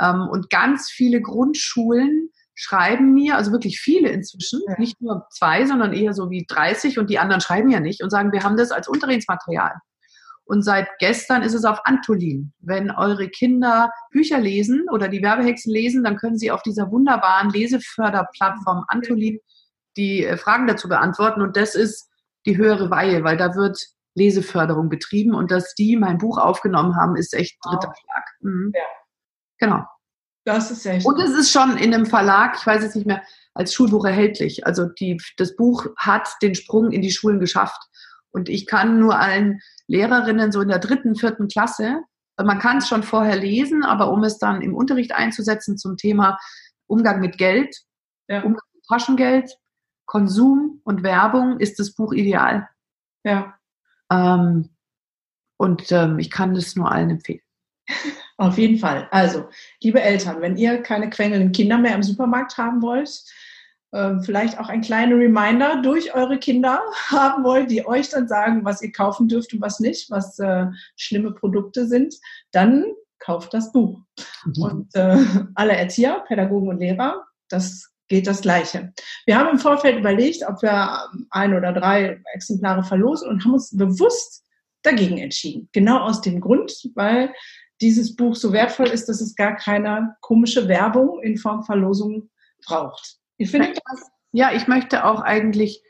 Ähm, 0.00 0.28
und 0.30 0.50
ganz 0.50 0.90
viele 0.90 1.20
Grundschulen 1.20 2.30
schreiben 2.54 3.12
mir, 3.12 3.36
also 3.36 3.52
wirklich 3.52 3.80
viele 3.80 4.08
inzwischen, 4.08 4.60
ja. 4.66 4.78
nicht 4.78 5.00
nur 5.00 5.26
zwei, 5.30 5.66
sondern 5.66 5.92
eher 5.92 6.14
so 6.14 6.30
wie 6.30 6.46
30 6.48 6.98
und 6.98 7.10
die 7.10 7.18
anderen 7.18 7.40
schreiben 7.40 7.70
ja 7.70 7.80
nicht 7.80 8.02
und 8.02 8.10
sagen, 8.10 8.32
wir 8.32 8.42
haben 8.42 8.56
das 8.56 8.72
als 8.72 8.88
Unterrichtsmaterial. 8.88 9.74
Und 10.46 10.62
seit 10.62 10.88
gestern 11.00 11.42
ist 11.42 11.54
es 11.54 11.64
auf 11.64 11.80
Antolin. 11.84 12.52
Wenn 12.60 12.92
eure 12.92 13.28
Kinder 13.28 13.90
Bücher 14.10 14.38
lesen 14.38 14.86
oder 14.90 15.08
die 15.08 15.20
Werbehexen 15.20 15.72
lesen, 15.72 16.04
dann 16.04 16.16
können 16.16 16.38
sie 16.38 16.52
auf 16.52 16.62
dieser 16.62 16.90
wunderbaren 16.90 17.50
Leseförderplattform 17.50 18.84
Antolin 18.86 19.40
die 19.96 20.24
äh, 20.24 20.36
Fragen 20.36 20.68
dazu 20.68 20.88
beantworten. 20.88 21.42
Und 21.42 21.56
das 21.56 21.74
ist 21.74 22.08
die 22.46 22.56
höhere 22.56 22.90
Weihe, 22.90 23.24
weil 23.24 23.36
da 23.36 23.56
wird 23.56 23.78
Leseförderung 24.14 24.88
betrieben. 24.88 25.34
Und 25.34 25.50
dass 25.50 25.74
die 25.74 25.96
mein 25.96 26.18
Buch 26.18 26.38
aufgenommen 26.38 26.96
haben, 26.96 27.16
ist 27.16 27.34
echt 27.34 27.58
dritter 27.62 27.92
Schlag. 28.00 28.24
Mhm. 28.40 28.72
Ja. 28.72 28.82
Genau. 29.58 29.84
Das 30.44 30.70
ist 30.70 30.86
echt. 30.86 31.04
Und 31.04 31.18
es 31.18 31.30
ist 31.30 31.50
schon 31.50 31.76
in 31.76 31.92
einem 31.92 32.06
Verlag, 32.06 32.56
ich 32.58 32.66
weiß 32.66 32.82
jetzt 32.82 32.94
nicht 32.94 33.06
mehr, 33.06 33.22
als 33.54 33.74
Schulbuch 33.74 34.04
erhältlich. 34.04 34.66
Also 34.66 34.86
die, 34.86 35.20
das 35.38 35.56
Buch 35.56 35.86
hat 35.96 36.28
den 36.42 36.54
Sprung 36.54 36.92
in 36.92 37.02
die 37.02 37.10
Schulen 37.10 37.40
geschafft. 37.40 37.80
Und 38.30 38.48
ich 38.48 38.66
kann 38.66 39.00
nur 39.00 39.18
allen 39.18 39.60
Lehrerinnen 39.88 40.52
so 40.52 40.60
in 40.60 40.68
der 40.68 40.78
dritten, 40.78 41.16
vierten 41.16 41.48
Klasse, 41.48 42.02
man 42.44 42.58
kann 42.58 42.78
es 42.78 42.88
schon 42.88 43.02
vorher 43.02 43.36
lesen, 43.36 43.82
aber 43.82 44.10
um 44.10 44.22
es 44.22 44.38
dann 44.38 44.60
im 44.60 44.74
Unterricht 44.74 45.12
einzusetzen 45.12 45.78
zum 45.78 45.96
Thema 45.96 46.38
Umgang 46.86 47.20
mit 47.20 47.38
Geld, 47.38 47.74
ja. 48.28 48.42
Umgang 48.42 48.66
mit 48.74 48.84
Taschengeld, 48.86 49.56
Konsum 50.04 50.80
und 50.84 51.02
Werbung, 51.02 51.58
ist 51.58 51.78
das 51.78 51.94
Buch 51.94 52.12
ideal. 52.12 52.68
Ja. 53.24 53.54
Ähm, 54.12 54.70
und 55.56 55.90
ähm, 55.90 56.18
ich 56.18 56.30
kann 56.30 56.54
das 56.54 56.76
nur 56.76 56.92
allen 56.92 57.10
empfehlen. 57.10 57.40
Auf 58.38 58.58
jeden 58.58 58.78
Fall. 58.78 59.08
Also, 59.10 59.48
liebe 59.82 60.00
Eltern, 60.02 60.40
wenn 60.40 60.56
ihr 60.56 60.82
keine 60.82 61.08
quengelnden 61.08 61.52
Kinder 61.52 61.78
mehr 61.78 61.94
im 61.94 62.02
Supermarkt 62.02 62.58
haben 62.58 62.82
wollt, 62.82 63.24
äh, 63.92 64.20
vielleicht 64.20 64.58
auch 64.58 64.68
ein 64.68 64.82
kleiner 64.82 65.16
Reminder 65.16 65.80
durch 65.82 66.14
eure 66.14 66.38
Kinder 66.38 66.80
haben 67.08 67.44
wollt, 67.44 67.70
die 67.70 67.86
euch 67.86 68.10
dann 68.10 68.28
sagen, 68.28 68.64
was 68.64 68.82
ihr 68.82 68.92
kaufen 68.92 69.28
dürft 69.28 69.54
und 69.54 69.60
was 69.60 69.80
nicht, 69.80 70.10
was 70.10 70.38
äh, 70.38 70.66
schlimme 70.96 71.32
Produkte 71.32 71.86
sind, 71.86 72.14
dann 72.52 72.84
kauft 73.18 73.54
das 73.54 73.72
Buch. 73.72 74.00
Mhm. 74.44 74.62
Und 74.62 74.94
äh, 74.94 75.16
alle 75.54 75.76
Erzieher, 75.76 76.24
Pädagogen 76.28 76.68
und 76.68 76.78
Lehrer, 76.78 77.24
das 77.48 77.90
geht 78.08 78.26
das 78.26 78.42
Gleiche. 78.42 78.92
Wir 79.24 79.38
haben 79.38 79.50
im 79.50 79.58
Vorfeld 79.58 79.98
überlegt, 79.98 80.44
ob 80.46 80.62
wir 80.62 81.08
ein 81.30 81.54
oder 81.54 81.72
drei 81.72 82.20
Exemplare 82.34 82.84
verlosen 82.84 83.28
und 83.28 83.44
haben 83.44 83.54
uns 83.54 83.76
bewusst 83.76 84.44
dagegen 84.82 85.18
entschieden. 85.18 85.68
Genau 85.72 86.00
aus 86.00 86.20
dem 86.20 86.40
Grund, 86.40 86.72
weil 86.94 87.32
dieses 87.80 88.16
Buch 88.16 88.34
so 88.34 88.52
wertvoll 88.52 88.88
ist, 88.88 89.08
dass 89.08 89.20
es 89.20 89.34
gar 89.34 89.56
keine 89.56 90.16
komische 90.20 90.68
Werbung 90.68 91.20
in 91.22 91.36
Form 91.36 91.62
Verlosung 91.64 92.30
braucht. 92.64 93.16
Ihr 93.38 93.48
findet 93.48 93.78
das? 93.84 94.10
Ja, 94.32 94.52
ich 94.52 94.66
möchte 94.66 95.04
auch 95.04 95.20
eigentlich, 95.20 95.82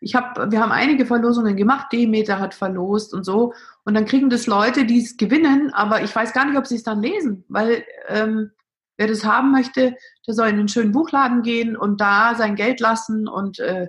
ich 0.00 0.14
habe, 0.14 0.50
wir 0.50 0.60
haben 0.60 0.72
einige 0.72 1.06
Verlosungen 1.06 1.56
gemacht, 1.56 1.92
Demeter 1.92 2.38
hat 2.38 2.54
verlost 2.54 3.14
und 3.14 3.24
so. 3.24 3.54
Und 3.84 3.94
dann 3.94 4.06
kriegen 4.06 4.30
das 4.30 4.46
Leute, 4.46 4.84
die 4.84 5.00
es 5.00 5.16
gewinnen, 5.16 5.72
aber 5.72 6.02
ich 6.02 6.14
weiß 6.14 6.32
gar 6.32 6.44
nicht, 6.44 6.56
ob 6.56 6.66
sie 6.66 6.76
es 6.76 6.82
dann 6.82 7.02
lesen, 7.02 7.44
weil 7.48 7.84
ähm, 8.08 8.52
wer 8.96 9.08
das 9.08 9.24
haben 9.24 9.50
möchte, 9.50 9.96
der 10.26 10.34
soll 10.34 10.48
in 10.48 10.58
einen 10.58 10.68
schönen 10.68 10.92
Buchladen 10.92 11.42
gehen 11.42 11.76
und 11.76 12.00
da 12.00 12.34
sein 12.36 12.56
Geld 12.56 12.80
lassen 12.80 13.28
und 13.28 13.58
äh, 13.58 13.88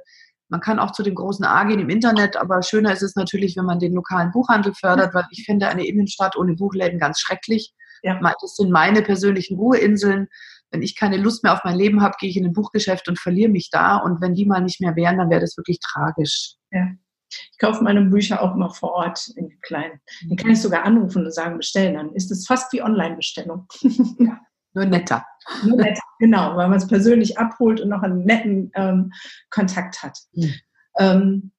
man 0.54 0.62
kann 0.62 0.78
auch 0.78 0.92
zu 0.92 1.02
dem 1.02 1.16
großen 1.16 1.44
A 1.46 1.64
gehen 1.64 1.80
im 1.80 1.90
Internet, 1.90 2.38
aber 2.38 2.62
schöner 2.62 2.94
ist 2.94 3.02
es 3.02 3.16
natürlich, 3.16 3.58
wenn 3.58 3.66
man 3.66 3.80
den 3.80 3.92
lokalen 3.92 4.32
Buchhandel 4.32 4.76
fördert, 4.76 5.16
weil 5.16 5.26
ich 5.32 5.46
finde 5.46 5.68
eine 5.68 5.84
Innenstadt 5.84 6.38
ohne 6.38 6.54
Buchläden 6.54 7.00
ganz 7.00 7.20
schrecklich. 7.20 7.74
Ja. 8.04 8.20
Das 8.40 8.56
sind 8.56 8.70
meine 8.70 9.02
persönlichen 9.02 9.58
Ruheinseln. 9.58 10.28
Wenn 10.70 10.84
ich 10.84 10.96
keine 10.96 11.18
Lust 11.18 11.44
mehr 11.44 11.54
auf 11.54 11.64
mein 11.64 11.76
Leben 11.76 12.04
habe, 12.04 12.14
gehe 12.20 12.30
ich 12.30 12.38
in 12.38 12.46
ein 12.46 12.54
Buchgeschäft 12.54 13.10
und 13.10 13.18
verliere 13.18 13.50
mich 13.50 13.72
da. 13.72 13.98
Und 13.98 14.22
wenn 14.22 14.36
die 14.36 14.46
mal 14.46 14.62
nicht 14.62 14.80
mehr 14.80 14.96
wären, 14.96 15.18
dann 15.18 15.32
wäre 15.32 15.42
das 15.42 15.58
wirklich 15.58 15.80
tragisch. 15.80 16.54
Ja. 16.70 16.88
Ich 17.32 17.58
kaufe 17.58 17.84
meine 17.84 18.04
Bücher 18.04 18.44
auch 18.44 18.54
immer 18.54 18.70
vor 18.70 18.92
Ort 18.92 19.30
in 19.36 19.50
den 19.50 19.60
kleinen. 19.62 20.02
Dann 20.30 20.38
kann 20.38 20.52
ich 20.52 20.62
sogar 20.62 20.84
anrufen 20.84 21.26
und 21.26 21.34
sagen, 21.34 21.58
bestellen. 21.58 21.96
Dann 21.96 22.14
ist 22.14 22.30
es 22.30 22.46
fast 22.46 22.72
wie 22.74 22.84
Online-Bestellung. 22.84 23.66
Ja. 24.20 24.40
Nur 24.74 24.86
netter. 24.86 25.26
Nur 25.64 25.78
netter, 25.78 26.02
genau, 26.20 26.56
weil 26.56 26.68
man 26.68 26.78
es 26.78 26.88
persönlich 26.88 27.38
abholt 27.38 27.80
und 27.82 27.90
noch 27.90 28.02
einen 28.02 28.26
netten 28.26 28.72
ähm, 28.76 29.12
Kontakt 29.50 30.02
hat. 30.02 30.18
Hm. 30.34 30.54
Ähm, 30.98 31.52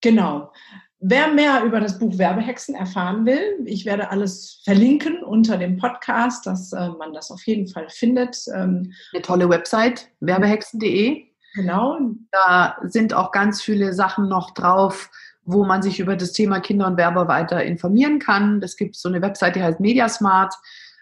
genau. 0.00 0.52
Wer 0.98 1.28
mehr 1.28 1.62
über 1.62 1.78
das 1.80 1.98
Buch 1.98 2.16
Werbehexen 2.16 2.74
erfahren 2.74 3.26
will, 3.26 3.60
ich 3.66 3.84
werde 3.84 4.10
alles 4.10 4.62
verlinken 4.64 5.22
unter 5.22 5.58
dem 5.58 5.76
Podcast, 5.76 6.46
dass 6.46 6.72
äh, 6.72 6.88
man 6.88 7.12
das 7.12 7.30
auf 7.30 7.46
jeden 7.46 7.68
Fall 7.68 7.88
findet. 7.90 8.38
Ähm, 8.54 8.92
Eine 9.12 9.22
tolle 9.22 9.48
Website, 9.48 10.08
werbehexen.de. 10.20 11.26
Genau. 11.54 11.98
Da 12.32 12.76
sind 12.84 13.14
auch 13.14 13.30
ganz 13.30 13.62
viele 13.62 13.92
Sachen 13.92 14.28
noch 14.28 14.52
drauf, 14.52 15.10
wo 15.44 15.64
man 15.64 15.82
sich 15.82 16.00
über 16.00 16.16
das 16.16 16.32
Thema 16.32 16.60
Kinder 16.60 16.86
und 16.86 16.96
Werber 16.96 17.28
weiter 17.28 17.62
informieren 17.62 18.18
kann. 18.18 18.62
Es 18.62 18.76
gibt 18.76 18.96
so 18.96 19.08
eine 19.08 19.22
Website, 19.22 19.56
die 19.56 19.62
heißt 19.62 19.80
Mediasmart. 19.80 20.54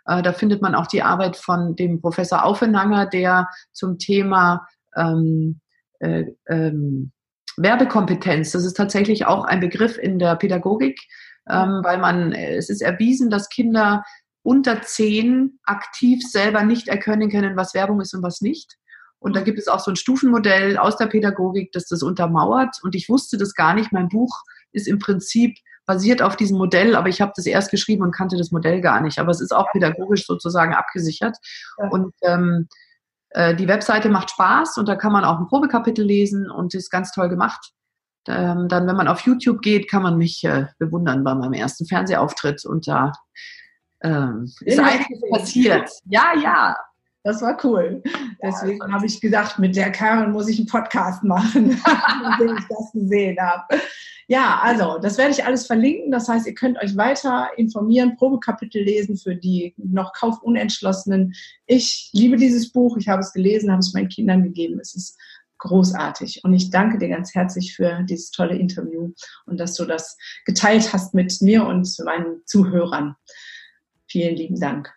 Äh, 0.06 0.22
da 0.22 0.32
findet 0.32 0.62
man 0.62 0.74
auch 0.74 0.86
die 0.86 1.02
Arbeit 1.02 1.36
von 1.36 1.76
dem 1.76 2.00
Professor 2.00 2.44
Aufenanger, 2.44 3.06
der 3.06 3.48
zum 3.72 3.98
Thema 3.98 4.66
ähm, 4.96 5.60
äh, 6.00 6.24
ähm, 6.48 7.12
Werbekompetenz, 7.56 8.50
das 8.50 8.64
ist 8.64 8.76
tatsächlich 8.76 9.26
auch 9.26 9.44
ein 9.44 9.60
Begriff 9.60 9.96
in 9.96 10.18
der 10.18 10.36
Pädagogik, 10.36 11.00
ähm, 11.48 11.80
weil 11.82 11.98
man, 11.98 12.32
es 12.32 12.68
ist 12.68 12.82
erwiesen, 12.82 13.30
dass 13.30 13.48
Kinder 13.48 14.02
unter 14.42 14.82
zehn 14.82 15.58
aktiv 15.64 16.22
selber 16.22 16.64
nicht 16.64 16.88
erkennen 16.88 17.30
können, 17.30 17.56
was 17.56 17.74
Werbung 17.74 18.00
ist 18.00 18.14
und 18.14 18.22
was 18.22 18.40
nicht. 18.40 18.76
Und 19.18 19.36
da 19.36 19.40
gibt 19.40 19.58
es 19.58 19.68
auch 19.68 19.80
so 19.80 19.90
ein 19.90 19.96
Stufenmodell 19.96 20.76
aus 20.76 20.96
der 20.98 21.06
Pädagogik, 21.06 21.72
das 21.72 21.86
das 21.86 22.02
untermauert. 22.02 22.76
Und 22.82 22.94
ich 22.94 23.08
wusste 23.08 23.38
das 23.38 23.54
gar 23.54 23.74
nicht. 23.74 23.90
Mein 23.90 24.08
Buch 24.08 24.42
ist 24.72 24.86
im 24.86 24.98
Prinzip 24.98 25.56
basiert 25.86 26.22
auf 26.22 26.36
diesem 26.36 26.58
Modell, 26.58 26.96
aber 26.96 27.08
ich 27.08 27.20
habe 27.20 27.32
das 27.36 27.46
erst 27.46 27.70
geschrieben 27.70 28.02
und 28.02 28.14
kannte 28.14 28.36
das 28.36 28.50
Modell 28.50 28.80
gar 28.80 29.00
nicht. 29.00 29.18
Aber 29.18 29.30
es 29.30 29.40
ist 29.40 29.54
auch 29.54 29.70
pädagogisch 29.72 30.26
sozusagen 30.26 30.74
abgesichert. 30.74 31.36
Ja. 31.78 31.88
Und 31.88 32.14
ähm, 32.22 32.68
äh, 33.30 33.54
die 33.54 33.68
Webseite 33.68 34.08
macht 34.08 34.30
Spaß 34.30 34.78
und 34.78 34.88
da 34.88 34.96
kann 34.96 35.12
man 35.12 35.24
auch 35.24 35.38
ein 35.38 35.46
Probekapitel 35.46 36.04
lesen 36.04 36.50
und 36.50 36.74
ist 36.74 36.90
ganz 36.90 37.12
toll 37.12 37.28
gemacht. 37.28 37.72
Ähm, 38.26 38.68
dann, 38.68 38.86
wenn 38.86 38.96
man 38.96 39.08
auf 39.08 39.20
YouTube 39.20 39.60
geht, 39.60 39.90
kann 39.90 40.02
man 40.02 40.16
mich 40.16 40.44
äh, 40.44 40.66
bewundern 40.78 41.24
bei 41.24 41.34
meinem 41.34 41.52
ersten 41.52 41.84
Fernsehauftritt 41.84 42.64
und 42.64 42.88
da 42.88 43.12
ähm, 44.02 44.50
ist 44.60 44.78
einiges 44.78 45.20
passiert. 45.30 45.90
Ja, 46.06 46.32
ja. 46.42 46.76
Das 47.24 47.40
war 47.40 47.56
cool. 47.64 48.02
Deswegen 48.42 48.78
ja, 48.86 48.92
habe 48.92 49.06
ich 49.06 49.18
gedacht, 49.18 49.58
mit 49.58 49.76
der 49.76 49.90
Karen 49.90 50.30
muss 50.30 50.46
ich 50.46 50.58
einen 50.58 50.68
Podcast 50.68 51.24
machen, 51.24 51.80
nachdem 52.22 52.56
ich 52.58 52.64
das 52.68 52.92
gesehen 52.92 53.38
habe. 53.40 53.80
Ja, 54.26 54.60
also 54.62 54.98
das 54.98 55.18
werde 55.18 55.32
ich 55.32 55.44
alles 55.44 55.66
verlinken. 55.66 56.10
Das 56.10 56.28
heißt, 56.28 56.46
ihr 56.46 56.54
könnt 56.54 56.78
euch 56.82 56.96
weiter 56.96 57.48
informieren, 57.56 58.16
Probekapitel 58.16 58.82
lesen 58.82 59.16
für 59.16 59.36
die 59.36 59.74
noch 59.76 60.12
kaufunentschlossenen. 60.12 61.34
Ich 61.66 62.10
liebe 62.12 62.36
dieses 62.36 62.72
Buch. 62.72 62.96
Ich 62.96 63.08
habe 63.08 63.20
es 63.20 63.32
gelesen, 63.32 63.70
habe 63.70 63.80
es 63.80 63.92
meinen 63.92 64.08
Kindern 64.08 64.42
gegeben. 64.42 64.78
Es 64.80 64.94
ist 64.94 65.18
großartig. 65.58 66.42
Und 66.44 66.54
ich 66.54 66.70
danke 66.70 66.98
dir 66.98 67.08
ganz 67.08 67.34
herzlich 67.34 67.74
für 67.74 68.02
dieses 68.08 68.30
tolle 68.30 68.56
Interview 68.56 69.12
und 69.46 69.58
dass 69.58 69.74
du 69.74 69.84
das 69.84 70.16
geteilt 70.44 70.92
hast 70.92 71.14
mit 71.14 71.40
mir 71.40 71.66
und 71.66 71.88
meinen 72.04 72.42
Zuhörern. 72.44 73.16
Vielen 74.06 74.36
lieben 74.36 74.60
Dank. 74.60 74.94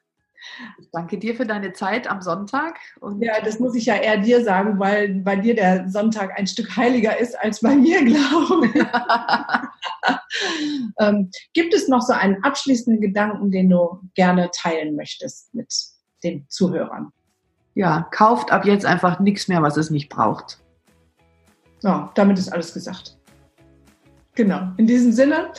Ich 0.80 0.89
danke 0.91 1.17
dir 1.17 1.36
für 1.36 1.46
deine 1.46 1.74
Zeit 1.74 2.10
am 2.10 2.22
Sonntag. 2.22 2.78
ja, 3.20 3.41
das 3.43 3.60
muss 3.60 3.76
ich 3.76 3.86
ja 3.86 3.96
eher 3.96 4.17
dir 4.17 4.43
sagen, 4.43 4.80
weil 4.80 5.15
bei 5.22 5.36
dir 5.36 5.56
der 5.56 5.89
Sonntag 5.89 6.38
ein 6.38 6.48
Stück 6.48 6.76
heiliger 6.76 7.17
ist 7.17 7.38
als 7.39 7.62
bei 7.62 7.76
mir, 7.76 8.04
glaube 8.06 8.67
ich. 8.67 8.76
ähm, 11.00 11.30
gibt 11.54 11.74
es 11.74 11.88
noch 11.88 12.02
so 12.02 12.13
einen 12.13 12.43
abschließenden 12.43 13.02
Gedanken, 13.02 13.52
den 13.52 13.70
du 13.70 14.00
gerne 14.15 14.50
teilen 14.54 14.96
möchtest 14.96 15.54
mit 15.54 15.74
den 16.24 16.46
Zuhörern? 16.50 17.12
Ja, 17.76 18.08
kauft 18.12 18.52
ab 18.52 18.65
jetzt 18.65 18.86
einfach 18.86 19.20
nichts 19.20 19.48
mehr, 19.48 19.62
was 19.62 19.78
es 19.78 19.89
nicht 19.89 20.10
braucht. 20.10 20.60
So, 21.80 22.10
damit 22.15 22.39
ist 22.39 22.52
alles 22.52 22.74
gesagt. 22.74 23.17
Genau. 24.34 24.72
In 24.78 24.88
diesem 24.88 25.12
Sinne 25.12 25.52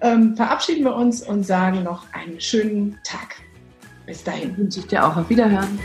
ähm, 0.00 0.36
verabschieden 0.36 0.84
wir 0.84 0.94
uns 0.94 1.22
und 1.22 1.44
sagen 1.44 1.82
noch 1.82 2.04
einen 2.12 2.40
schönen 2.40 2.98
Tag. 3.04 3.36
Bis 4.06 4.24
dahin 4.24 4.56
wünsche 4.56 4.80
ich 4.80 4.86
dir 4.86 5.06
auch 5.06 5.16
auf 5.16 5.28
Wiederhören. 5.30 5.78